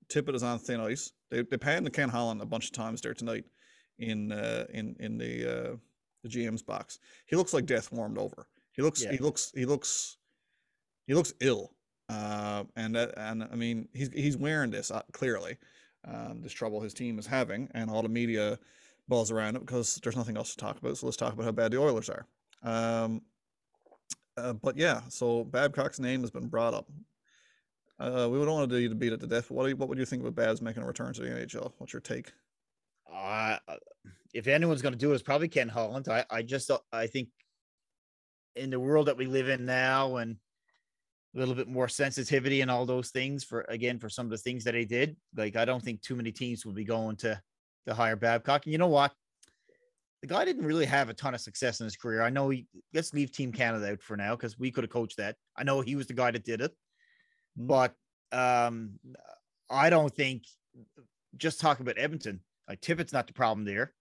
[0.09, 1.11] Tippett is on thin ice.
[1.33, 3.47] They they panned to Ken Holland a bunch of times there tonight
[3.99, 5.77] in uh, in in the uh,
[6.29, 6.99] the GM's box.
[7.27, 8.47] He looks like death warmed over.
[8.73, 9.12] He looks Yeah.
[9.12, 10.19] he looks he looks
[11.07, 11.73] he looks ill.
[12.09, 15.57] Uh, and that and I mean he's he's wearing this uh, clearly.
[16.07, 18.59] Um, this trouble his team is having, and all the media
[19.09, 20.97] balls around it because there's nothing else to talk about.
[20.97, 22.27] So let's talk about how bad the Oilers are.
[22.62, 23.23] Um,
[24.37, 26.87] uh, but yeah, so Babcock's name has been brought up.
[27.99, 29.51] Uh, we don't want to do you to beat it to death.
[29.51, 31.73] What do you, what would you think about Babs making a return to the NHL?
[31.79, 32.31] What's your take?
[33.12, 33.45] Uh,
[34.37, 36.09] if anyone's going to do it, it's probably Ken Holland.
[36.09, 37.29] I, I just, I think
[38.55, 40.37] in the world that we live in now and
[41.35, 44.38] a little bit more sensitivity and all those things for, again, for some of the
[44.38, 47.40] things that he did, like, I don't think too many teams will be going to,
[47.87, 48.64] to hire Babcock.
[48.66, 49.12] And you know what?
[50.22, 52.22] The guy didn't really have a ton of success in his career.
[52.22, 55.18] I know he, let's leave Team Canada out for now because we could have coached
[55.18, 55.37] that.
[55.57, 56.72] I know he was the guy that did it,
[57.59, 57.66] Mm.
[57.68, 57.94] but
[58.33, 58.99] um,
[59.70, 60.42] I don't think
[61.37, 62.40] just talk about Edmonton.
[62.68, 63.92] Like Tippett's not the problem there.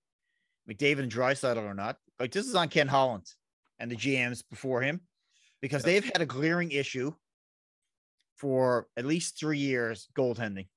[0.70, 1.98] McDavid and Draisaitl or not.
[2.20, 3.26] Like this is on Ken Holland
[3.80, 5.02] and the GMs before him
[5.62, 7.14] because they've had a glaring issue
[8.38, 10.68] for at least three years goaltending.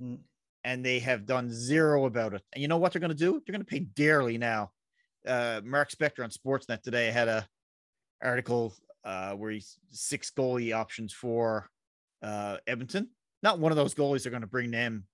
[0.00, 0.20] Mm.
[0.62, 2.42] And they have done zero about it.
[2.52, 3.32] And you know what they're going to do?
[3.32, 4.72] They're going to pay dearly now.
[5.26, 7.48] Uh, Mark Spector on Sportsnet today had a
[8.22, 11.70] article uh, where he's six goalie options for
[12.22, 13.08] uh, Edmonton.
[13.42, 15.06] Not one of those goalies are going to bring them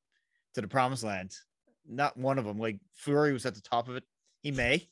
[0.55, 1.33] to the promised land.
[1.89, 2.59] Not one of them.
[2.59, 4.05] Like Fleury was at the top of it.
[4.43, 4.89] He may,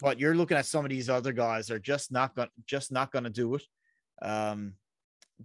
[0.00, 1.66] but you're looking at some of these other guys.
[1.66, 3.62] They're just not going, just not going to do it.
[4.22, 4.74] Um,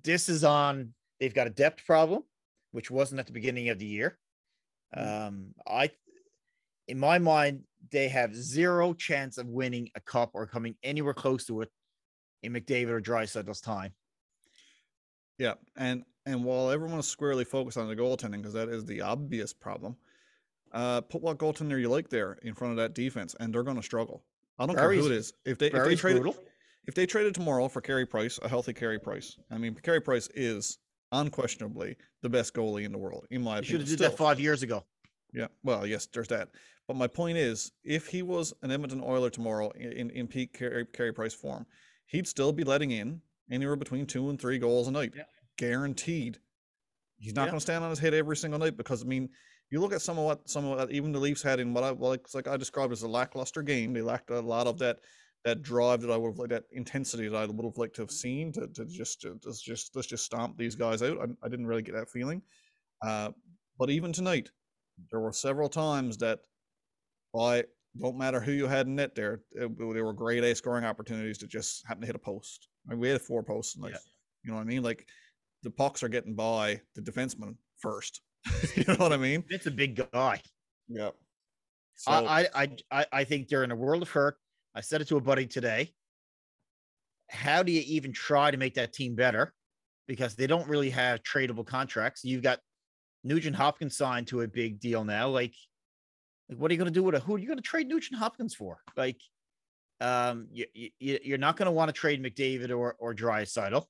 [0.03, 0.93] this is on.
[1.19, 2.23] They've got a depth problem,
[2.71, 4.17] which wasn't at the beginning of the year.
[4.95, 5.91] Um, I,
[6.87, 11.45] in my mind, they have zero chance of winning a cup or coming anywhere close
[11.45, 11.69] to it
[12.43, 13.93] in McDavid or Draisaitl's time.
[15.37, 19.01] Yeah, and and while everyone is squarely focused on the goaltending because that is the
[19.01, 19.95] obvious problem,
[20.73, 23.77] uh, put what goaltender you like there in front of that defense, and they're going
[23.77, 24.23] to struggle.
[24.59, 25.33] I don't care who it is.
[25.45, 26.35] If they if they Very trade brutal.
[26.87, 30.27] if they traded tomorrow for Carey Price, a healthy Carey Price, I mean Carey Price
[30.35, 30.77] is
[31.11, 33.89] unquestionably the best goalie in the world, in my You should opinion.
[33.91, 34.85] have did that five years ago.
[35.33, 36.49] Yeah, well, yes, there's that.
[36.87, 40.53] But my point is, if he was an Edmonton Oiler tomorrow in, in, in peak
[40.53, 41.65] Carey, Carey Price form,
[42.07, 45.23] he'd still be letting in anywhere between two and three goals a night, Yeah.
[45.57, 46.37] guaranteed.
[47.17, 47.51] He's not Yeah.
[47.51, 49.29] going to stand on his head every single night because I mean,
[49.71, 51.83] you look at some of what some of what even the Leafs had in what
[51.83, 53.93] I well, it's like I described as a lackluster game.
[53.93, 54.99] They lacked a lot of that
[55.45, 58.03] that drive that I would have liked, that intensity that I would have liked to
[58.03, 61.17] have seen to, to just to, to just let's just stomp these guys out.
[61.19, 62.41] I, I didn't really get that feeling.
[63.01, 63.31] Uh,
[63.79, 64.51] but even tonight,
[65.09, 66.39] there were several times that
[67.35, 67.63] I
[67.99, 71.39] don't matter who you had in net there, it, there were grade A scoring opportunities
[71.39, 72.67] that just happened to hit a post.
[72.87, 73.91] I mean, we had four posts tonight.
[73.93, 73.99] Yeah.
[74.43, 74.83] You know what I mean?
[74.83, 75.07] Like
[75.63, 78.21] the pucks are getting by the defenseman first.
[78.75, 79.43] you know what I mean?
[79.49, 80.41] It's a big guy.
[80.87, 81.11] Yeah.
[81.95, 84.37] So, I, I, I, I- I think they're in a world of hurt.
[84.73, 85.93] I said it to a buddy today.
[87.29, 89.53] How do you even try to make that team better?
[90.07, 92.23] Because they don't really have tradable contracts.
[92.23, 92.59] You've got
[93.23, 95.29] Nugent Hopkins signed to a big deal now.
[95.29, 95.53] Like,
[96.49, 97.87] like what are you going to do with a who are you going to trade
[97.87, 98.79] Nugent Hopkins for?
[98.97, 99.21] Like,
[100.01, 103.85] um, you, you, you're not going to want to trade McDavid or or Draisaitl.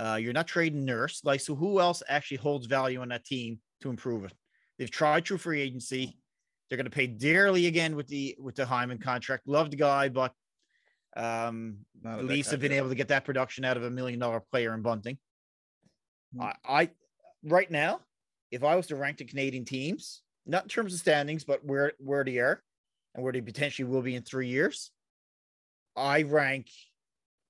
[0.00, 1.20] Uh, you're not trading Nurse.
[1.24, 4.32] Like, so who else actually holds value on that team to improve it?
[4.78, 6.16] They've tried through free agency.
[6.68, 9.46] They're going to pay dearly again with the with the Hyman contract.
[9.46, 10.32] Love the guy, but
[11.16, 14.40] um, at Leafs have been able to get that production out of a million dollar
[14.40, 15.18] player in Bunting.
[16.34, 16.42] Hmm.
[16.44, 16.90] I, I
[17.44, 18.00] right now,
[18.50, 21.92] if I was to rank the Canadian teams, not in terms of standings, but where
[21.98, 22.62] where they are
[23.14, 24.92] and where they potentially will be in three years,
[25.94, 26.70] I rank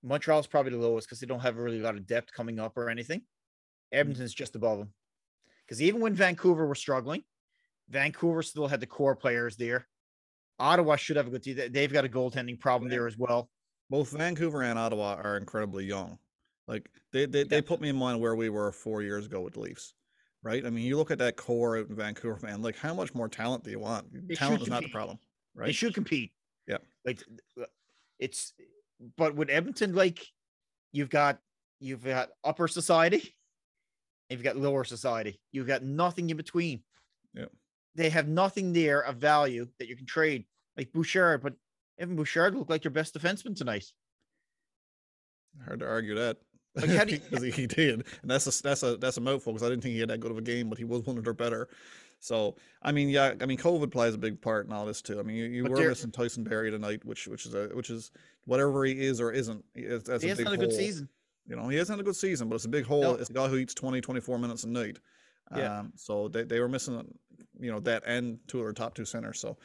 [0.03, 2.77] Montreal's probably the lowest because they don't have really a lot of depth coming up
[2.77, 3.21] or anything.
[3.21, 3.99] Mm.
[3.99, 4.93] Edmonton's just above them.
[5.67, 7.23] Because even when Vancouver were struggling,
[7.89, 9.87] Vancouver still had the core players there.
[10.59, 11.57] Ottawa should have a good team.
[11.57, 13.51] They- They've got a goaltending problem there as well.
[13.89, 16.19] Both Vancouver and Ottawa are incredibly young.
[16.69, 19.55] Like they they, they put me in mind where we were four years ago with
[19.55, 19.95] the Leafs,
[20.45, 20.65] right?
[20.65, 22.63] I mean, you look at that core out in Vancouver, man.
[22.63, 24.07] Like, how much more talent do you want?
[24.29, 25.19] They talent is not the problem,
[25.57, 25.67] right?
[25.67, 26.31] They should compete.
[26.69, 26.77] Yeah.
[27.05, 27.25] Like
[28.21, 28.53] it's
[29.17, 30.27] but with Edmonton, like
[30.93, 31.39] you've got
[31.81, 33.35] you've got upper society,
[34.29, 35.41] and you've got lower society.
[35.53, 36.83] You've got nothing in between.
[37.35, 37.47] Yeah.
[37.95, 40.45] They have nothing there of value that you can trade.
[40.77, 41.55] Like Bouchard, but
[41.99, 43.85] Evan Bouchard looked like your best defenseman tonight.
[45.65, 46.39] Hard to argue that.
[46.77, 49.53] Like, how do you- he, he did, and that's a that's a that's a mouthful.
[49.53, 51.19] Because I didn't think he had that good of a game, but he was one
[51.19, 51.69] of their better.
[52.21, 55.19] So I mean, yeah, I mean, COVID plays a big part in all this too.
[55.19, 57.91] I mean, you, you But were missing Tyson Barrie tonight, which which is a which
[57.91, 58.11] is
[58.45, 59.65] whatever he is or isn't.
[59.75, 61.09] That's he a hasn't had a good season.
[61.47, 63.03] You know, he hasn't had a good season, but it's a big hole.
[63.03, 63.15] No.
[63.15, 64.99] It's a guy who eats 20, 24 minutes a night.
[65.57, 65.81] Yeah.
[65.81, 67.03] Um, so they, they were missing,
[67.59, 69.41] you know, that and two of their top two centers.
[69.41, 69.57] So,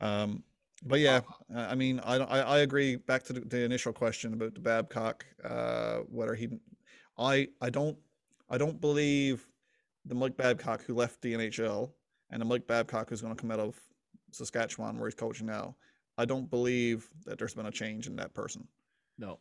[0.00, 0.44] um,
[0.84, 1.22] but yeah,
[1.54, 2.96] I mean, I, don't- I, I agree.
[2.96, 6.48] Back to the, the initial question about the Babcock, uh, whether he,
[7.18, 7.96] I, I don't,
[8.48, 9.44] I don't believe
[10.06, 11.90] the Mike Babcock who left the NHL
[12.30, 13.78] and the Mike Babcock who's going to come out of
[14.30, 15.76] Saskatchewan where he's coaching now.
[16.16, 18.68] I don't believe that there's been a change in that person.
[19.18, 19.40] No.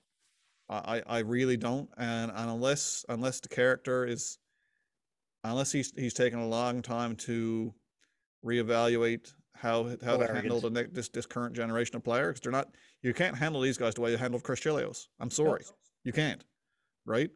[0.69, 4.39] I, I really don't, and, and unless unless the character is,
[5.43, 7.73] unless he's he's taken a long time to
[8.45, 12.39] reevaluate how how So to handle the next this this current generation of players.
[12.39, 12.69] They're not
[13.01, 15.07] you can't handle these guys the way you handled Chris Chelios.
[15.19, 15.63] I'm sorry,
[16.03, 16.43] you can't,
[17.05, 17.29] right?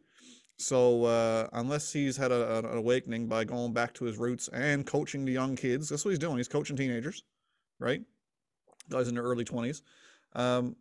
[0.58, 4.84] So uh, unless he's had a, an awakening by going back to his roots and
[4.84, 6.36] coaching the young kids, that's what he's doing.
[6.36, 7.22] He's coaching teenagers,
[7.78, 8.02] right?
[8.90, 9.82] Guys in their early twenties.
[10.34, 10.74] Um,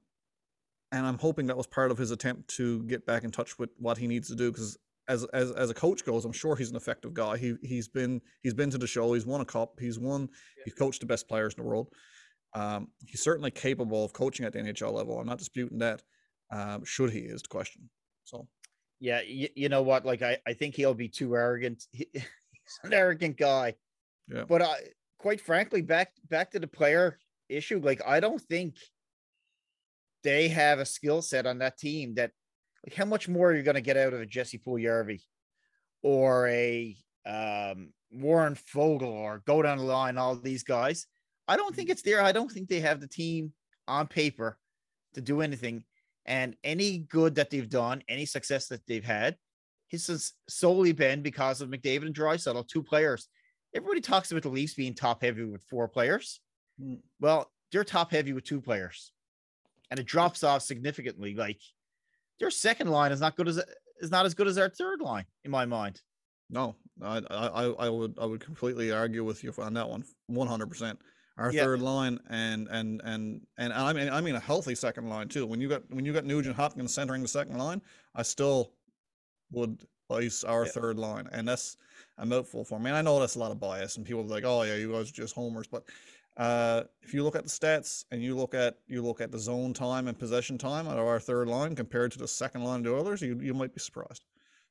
[0.91, 3.69] and I'm hoping that was part of his attempt to get back in touch with
[3.77, 4.51] what he needs to do.
[4.51, 7.37] Because as as as a coach goes, I'm sure he's an effective guy.
[7.37, 9.13] He he's been he's been to the show.
[9.13, 9.79] He's won a cup.
[9.79, 10.29] He's won.
[10.65, 11.89] He's coached the best players in the world.
[12.53, 15.19] Um, he's certainly capable of coaching at the NHL level.
[15.19, 16.01] I'm not disputing that.
[16.51, 17.89] Um, should he is the question.
[18.23, 18.47] So
[18.99, 20.05] Yeah, you, you know what?
[20.05, 21.83] Like I, I think he'll be too arrogant.
[21.91, 23.75] He- he's an arrogant guy.
[24.27, 24.43] Yeah.
[24.47, 24.75] But I
[25.19, 27.17] quite frankly, back back to the player
[27.49, 28.75] issue, like I don't think
[30.23, 32.31] they have a skill set on that team that
[32.85, 35.21] like how much more are you going to get out of a Jesse Puljujarvi
[36.03, 41.05] or a um, Warren Foegele or go down the line, all these guys.
[41.47, 42.21] I don't think it's there.
[42.21, 43.53] I don't think they have the team
[43.87, 44.57] on paper
[45.13, 45.83] to do anything.
[46.27, 49.37] And any good that they've done, any success that they've had,
[49.91, 53.29] has solely been because of McDavid and Draisaitl, two players.
[53.73, 56.41] Everybody talks about the Leafs being top heavy with four players.
[56.81, 56.99] Mm.
[57.21, 59.11] Well, they're top heavy with two players,
[59.89, 61.33] and it drops off significantly.
[61.35, 61.59] Like
[62.39, 63.61] their second line is not good as
[63.99, 66.01] is not as good as our third line in my mind.
[66.49, 70.67] no, I I I- would I would completely argue with you on that one, 100.
[70.67, 70.99] percent
[71.37, 71.63] Our Yeah.
[71.63, 75.45] third line and and and and I mean I mean a healthy second line too.
[75.45, 77.81] When you got when you got Nugent Hopkins centering the second line,
[78.15, 78.73] I still
[79.51, 80.71] would place our Yeah.
[80.71, 81.77] third line, and that's
[82.17, 82.89] a mouthful for me.
[82.89, 84.91] And I know that's a lot of bias, and people are like, "Oh yeah, you
[84.91, 85.83] guys are just homers," but
[86.37, 89.39] uh, if you look at the stats and you look at you look at the
[89.39, 92.81] zone time and possession time out of our third line compared to the second line
[92.83, 94.23] the Oilers, you you might be surprised.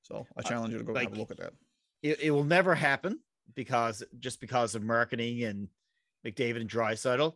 [0.02, 1.52] So I challenge you to go have a look at that.
[2.02, 3.20] It, it will never happen
[3.55, 5.68] because just because of marketing and
[6.26, 7.34] McDavid and Draisaitl.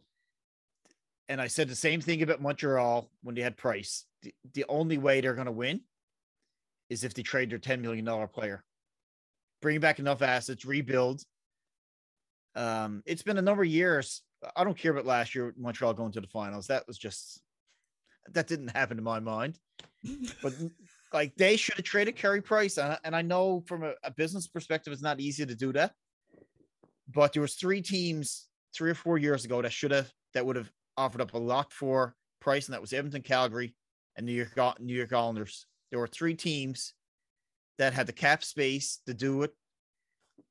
[1.29, 4.05] And I said the same thing about Montreal when they had Price.
[4.23, 5.83] The, the only way they're going to win
[6.89, 8.65] is if they trade their $10 million player,
[9.63, 11.23] bring back enough assets, rebuild.
[12.57, 14.23] Um, it's been a number of years.
[14.57, 16.67] I don't care about last year, Montreal going to the finals.
[16.67, 17.41] That was just,
[18.33, 19.59] that didn't happen to my mind
[20.43, 20.55] but
[21.13, 24.11] like they should have traded Carey Price, and I, and I know from a, a
[24.11, 25.93] business perspective, it's not easy to do that.
[27.13, 30.57] But there was three teams three or four years ago that should have that would
[30.57, 33.75] have offered up a lot for Price, and that was Edmonton, Calgary,
[34.17, 35.67] and New York New York Islanders.
[35.91, 36.95] There were three teams
[37.79, 39.53] that had the cap space to do it,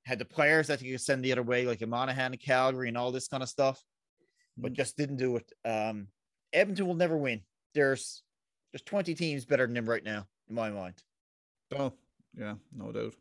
[0.05, 2.87] had the players that you could send the other way, like a Monahan and Calgary
[2.89, 3.81] and all this kind of stuff,
[4.57, 4.75] but Mm.
[4.75, 5.51] just didn't do it.
[5.65, 6.07] Um,
[6.53, 7.41] Edmonton will never win.
[7.73, 8.23] There's
[8.71, 11.01] there's 20 teams better than him right now, in my mind.
[11.75, 11.91] Oh,
[12.35, 13.15] yeah, no doubt.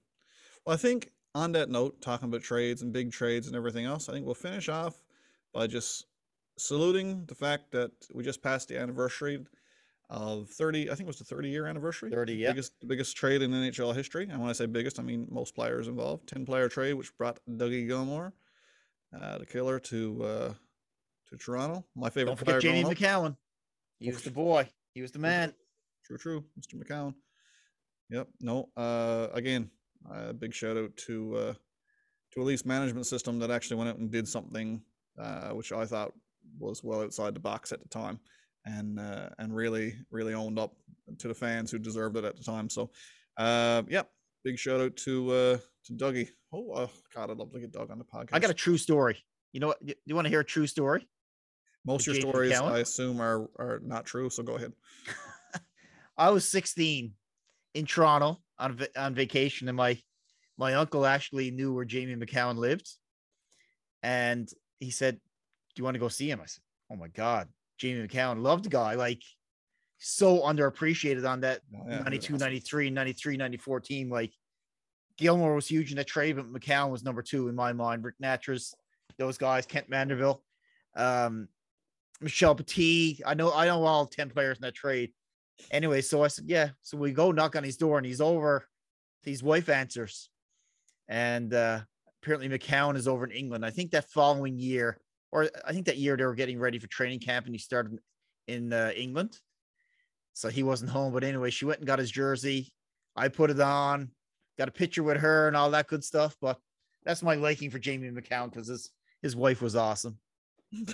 [0.66, 4.08] Well, I think on that note, talking about trades and big trades and everything else,
[4.08, 5.00] I think we'll finish off
[5.54, 6.06] by just
[6.58, 9.46] saluting the fact that we just passed the anniversary
[10.10, 12.10] of 30, I think it was the 30 year anniversary.
[12.10, 12.50] 30, the yeah.
[12.50, 14.28] Biggest, biggest trade in NHL history.
[14.30, 16.28] And when I say biggest, I mean most players involved.
[16.28, 18.32] 10 player trade, which brought Dougie Gilmour,
[19.18, 20.54] uh, the killer, to uh,
[21.28, 21.84] to Toronto.
[21.94, 22.94] My favorite Don't player forget Jamie.
[22.94, 23.36] Macoun.
[24.00, 24.68] He was the boy.
[24.94, 25.52] He was the man.
[26.04, 26.82] True, true, Mr.
[26.82, 27.14] Macoun.
[28.10, 28.28] Yep.
[28.40, 28.70] No.
[28.76, 29.70] Uh, again,
[30.12, 31.54] a big shout out to uh,
[32.32, 34.82] to Elise Management System that actually went out and did something
[35.18, 36.12] uh, which I thought
[36.58, 38.20] was well outside the box at the time,
[38.64, 40.76] and uh, and really really owned up
[41.18, 42.70] to the fans who deserved it at the time.
[42.70, 42.90] So,
[43.36, 44.02] uh, yeah,
[44.44, 46.28] big shout out to uh, to Dougie.
[46.52, 48.30] Oh, oh God, I'd love to get Doug on the podcast.
[48.32, 49.18] I got a true story.
[49.52, 49.78] You know what?
[49.82, 51.06] You, you want to hear a true story?
[51.84, 52.72] Most of your stories, Macoun?
[52.72, 54.30] I assume, are are not true.
[54.30, 54.72] So go ahead.
[56.18, 57.12] I was 16
[57.74, 60.00] in Toronto on va- on vacation, and my
[60.56, 62.90] my uncle actually knew where Jamie Macoun lived,
[64.02, 64.48] and
[64.80, 67.48] he said, "Do you want to go see him?" I said, "Oh my God,
[67.78, 69.22] Jamie Macoun, loved the guy, like
[69.98, 72.44] so underappreciated on that Oh, yeah, 92, awesome.
[72.44, 74.10] 93, 93, 94 team.
[74.10, 74.32] Like
[75.16, 78.04] Gilmour was huge in that trade, but Macoun was number two in my mind.
[78.04, 78.74] Ric Nattress,
[79.18, 80.40] those guys, Kent Manderville,
[80.94, 81.48] um,
[82.20, 83.20] Michel Petit.
[83.26, 85.12] I know I know all 10 players in that trade.
[85.70, 86.70] Anyway, so I said, Yeah.
[86.82, 88.66] So we go knock on his door and he's over.
[89.22, 90.30] His wife answers.
[91.08, 91.80] And uh
[92.22, 93.64] apparently Macoun is over in England.
[93.64, 94.98] I think that following year,
[95.32, 97.98] or I think that year they were getting ready for training camp and he started
[98.46, 99.38] in uh, England.
[100.34, 101.12] So he wasn't home.
[101.12, 102.72] But anyway, she went and got his jersey.
[103.16, 104.10] I put it on,
[104.56, 106.36] got a picture with her and all that good stuff.
[106.40, 106.58] But
[107.04, 108.90] that's my liking for Jamie Macoun because his
[109.22, 110.18] his wife was awesome.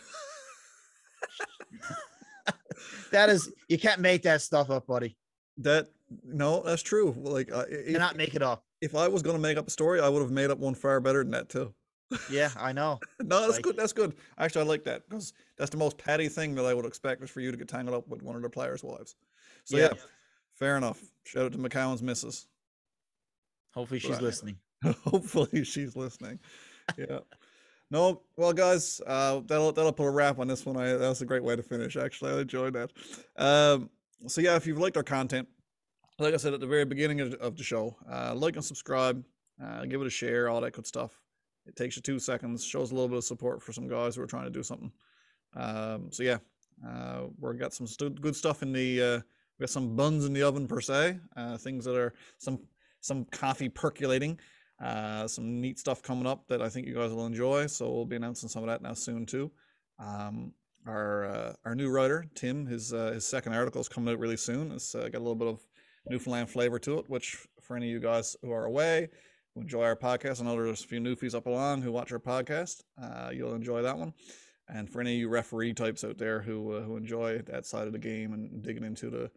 [3.10, 5.16] that is you can't make that stuff up, buddy.
[5.58, 5.88] That
[6.24, 7.14] no, that's true.
[7.16, 8.64] Like, uh, You if, cannot make it up.
[8.80, 10.74] if I was going to make up a story, I would have made up one
[10.74, 11.72] far better than that too.
[12.30, 13.00] Yeah, I know.
[13.20, 13.76] no, that's Like- good.
[13.76, 14.14] That's good.
[14.38, 17.30] Actually, I like that because that's the most petty thing that I would expect is
[17.30, 19.16] for you to get tangled up with one of the players' wives.
[19.64, 20.00] So yeah, Yeah.
[20.54, 21.00] fair enough.
[21.24, 22.46] Shout out to Macoun's missus.
[23.72, 24.22] Hopefully she's Right.
[24.22, 24.58] listening.
[25.04, 26.38] Hopefully she's listening.
[26.98, 27.20] Yeah.
[27.94, 30.76] No, well, guys, uh, that'll that'll put a wrap on this one.
[30.76, 31.96] I that was a great way to finish.
[31.96, 32.90] Actually, I enjoyed that.
[33.36, 33.88] Um,
[34.26, 35.46] so yeah, if you've liked our content,
[36.18, 39.22] like I said at the very beginning of, the show, uh, like and subscribe,
[39.64, 41.20] uh, give it a share, all that good stuff.
[41.66, 44.22] It takes you two seconds, shows a little bit of support for some guys who
[44.22, 44.90] are trying to do something.
[45.54, 46.38] Um, so yeah,
[46.84, 49.00] uh, we've got some stu- good stuff in the.
[49.00, 49.20] Uh,
[49.56, 52.58] we got some buns in the oven per se, uh, things that are some
[53.02, 54.40] some coffee percolating.
[54.80, 57.66] Uh, some neat stuff coming up that I think you guys will enjoy.
[57.66, 59.50] So we'll be announcing some of that now soon too.
[59.98, 60.52] Um,
[60.86, 64.36] our uh, our new writer Tim, his uh, his second article is coming out really
[64.36, 64.72] soon.
[64.72, 65.60] It's uh, got a little bit of
[66.08, 69.08] Newfoundland flavor to it, which for any of you guys who are away,
[69.54, 72.18] who enjoy our podcast, I know there's a few newfies up along who watch our
[72.18, 72.82] podcast.
[73.00, 74.12] Uh, you'll enjoy that one.
[74.68, 77.86] And for any of you referee types out there who uh, who enjoy that side
[77.86, 79.30] of the game and digging into the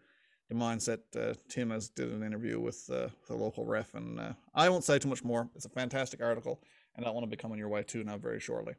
[0.49, 0.99] the mindset.
[1.15, 4.99] Uh, Tim has did an interview with, uh, local ref, and uh, I won't say
[4.99, 5.49] too much more.
[5.55, 6.61] It's a fantastic article,
[6.95, 8.75] and that one will be coming your way too now very shortly.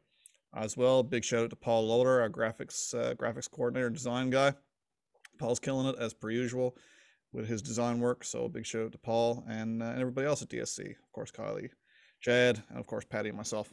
[0.55, 4.53] As well, big shout out to Paul Loader, our graphics uh, graphics coordinator, design guy.
[5.37, 6.75] Paul's killing it as per usual
[7.31, 8.23] with his design work.
[8.23, 11.31] So big shout out to Paul and, uh, and everybody else at DSC, of course,
[11.31, 11.69] Kylie,
[12.21, 13.71] Chad, and of course Paddy and myself.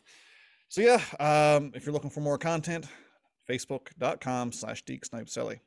[0.68, 2.86] So yeah, um, if you're looking for more content,
[3.48, 5.60] facebook.com slash deeksnipeselly.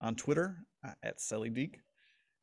[0.00, 0.58] On Twitter
[1.02, 1.80] at SellyDeek,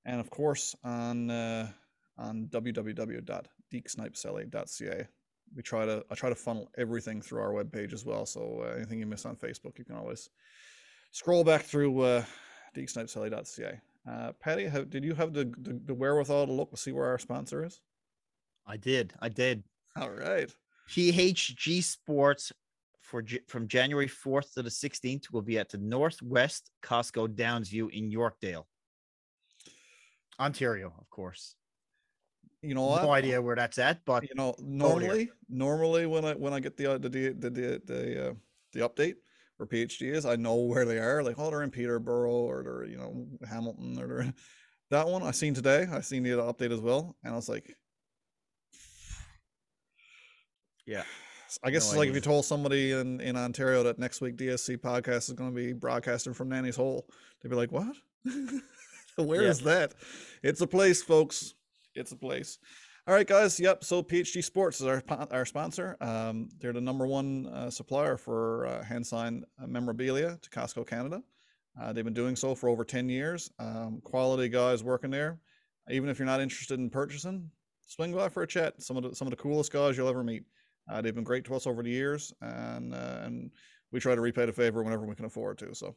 [0.06, 1.70] and of course on uh,
[2.18, 5.08] on www.deeksnipeselly.ca.
[5.56, 8.26] We try to I try to funnel everything through our webpage as well.
[8.26, 10.30] So uh, anything you miss on Facebook, you can always
[11.12, 12.24] scroll back through uh,
[12.76, 13.80] deeksnipeselly.ca.
[14.10, 17.08] Uh, Paddy, how, did you have the, the the wherewithal to look to see where
[17.08, 17.82] our sponsor is?
[18.66, 19.14] I did.
[19.20, 19.64] I did.
[19.96, 20.52] All right.
[20.90, 22.52] PHG Sports
[23.04, 28.10] for from January 4th to the 16th will be at the Northwest Costco Downsview in
[28.10, 28.64] Yorkdale,
[30.40, 31.56] Ontario, of course.
[32.62, 33.04] You know what?
[33.04, 36.78] No idea where that's at, but you know normally normally when i when i get
[36.78, 38.34] the uh, the the the the, uh,
[38.72, 39.16] the update
[39.58, 42.86] where phd is i know where they are like oh they're in peterborough or they're
[42.86, 44.34] you know hamilton or they're
[44.92, 47.76] that one i seen today i seen the update as well and i was like
[50.86, 51.04] Yeah,
[51.64, 54.36] i guess no it's like if you told somebody in in ontario that next week
[54.38, 57.06] dsc podcast is going to be broadcasting from nanny's hole
[57.42, 57.96] they'd be like what
[59.18, 59.66] Where is Yeah.
[59.74, 59.94] that
[60.42, 61.54] it's a place folks
[61.96, 62.58] it's a place
[63.06, 63.60] all right, guys.
[63.60, 63.84] Yep.
[63.84, 65.98] So PhD Sports is our our sponsor.
[66.00, 71.22] Um, they're the number one uh, supplier for uh, hand signed memorabilia to Costco Canada.
[71.78, 73.52] Uh, they've been doing so for over ten years.
[73.60, 75.38] Um, quality guys working there.
[75.92, 77.52] Even if you're not interested in purchasing,
[77.88, 78.82] swing by for a chat.
[78.82, 80.46] Some of the some of the coolest guys you'll ever meet.
[80.90, 83.52] Uh, they've been great to us over the years, and uh, and
[83.92, 85.74] we try to repay the favor whenever we can afford to.
[85.74, 85.96] So,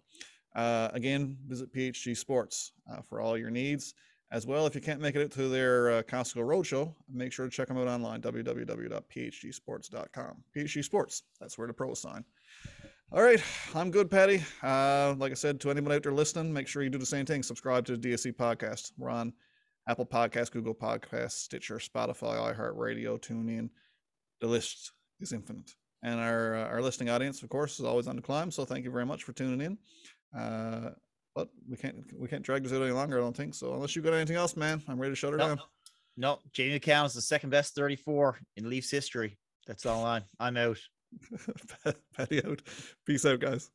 [0.55, 3.95] uh, again, visit PHG Sports uh, for all your needs.
[4.33, 7.51] As well, if you can't make it to their uh, Costco Roadshow, make sure to
[7.51, 10.43] check them out online, www.phgsports.com.
[10.57, 12.25] PHG Sports, that's where the pros sign.
[13.13, 13.41] All right,
[13.73, 14.43] I'm good, Paddy.
[14.65, 17.25] Uh, like I said, to anyone out there listening, make sure you do the same
[17.25, 17.45] thing.
[17.45, 18.91] Subscribe to the DSC podcast.
[18.99, 19.33] We're on
[19.89, 23.71] Apple Podcasts, Google Podcasts, Stitcher, Spotify, iHeartRadio, TuneIn.
[24.41, 25.71] The list is infinite.
[26.03, 28.51] And our uh, our listening audience, of course, is always on the climb.
[28.51, 29.79] So thank you very much for tuning in.
[30.39, 30.91] Uh,
[31.35, 33.19] but we can't we can't drag this out any longer.
[33.19, 33.75] I don't think so.
[33.75, 35.61] Unless you've got anything else, man, I'm ready to shut her No, down.
[36.17, 39.39] no, Jamie Macoun is the second best 34 in Leafs history.
[39.67, 40.23] That's all I'm.
[40.39, 40.79] I'm out.
[42.17, 42.63] Paddy out.
[43.07, 43.71] Peace out, guys.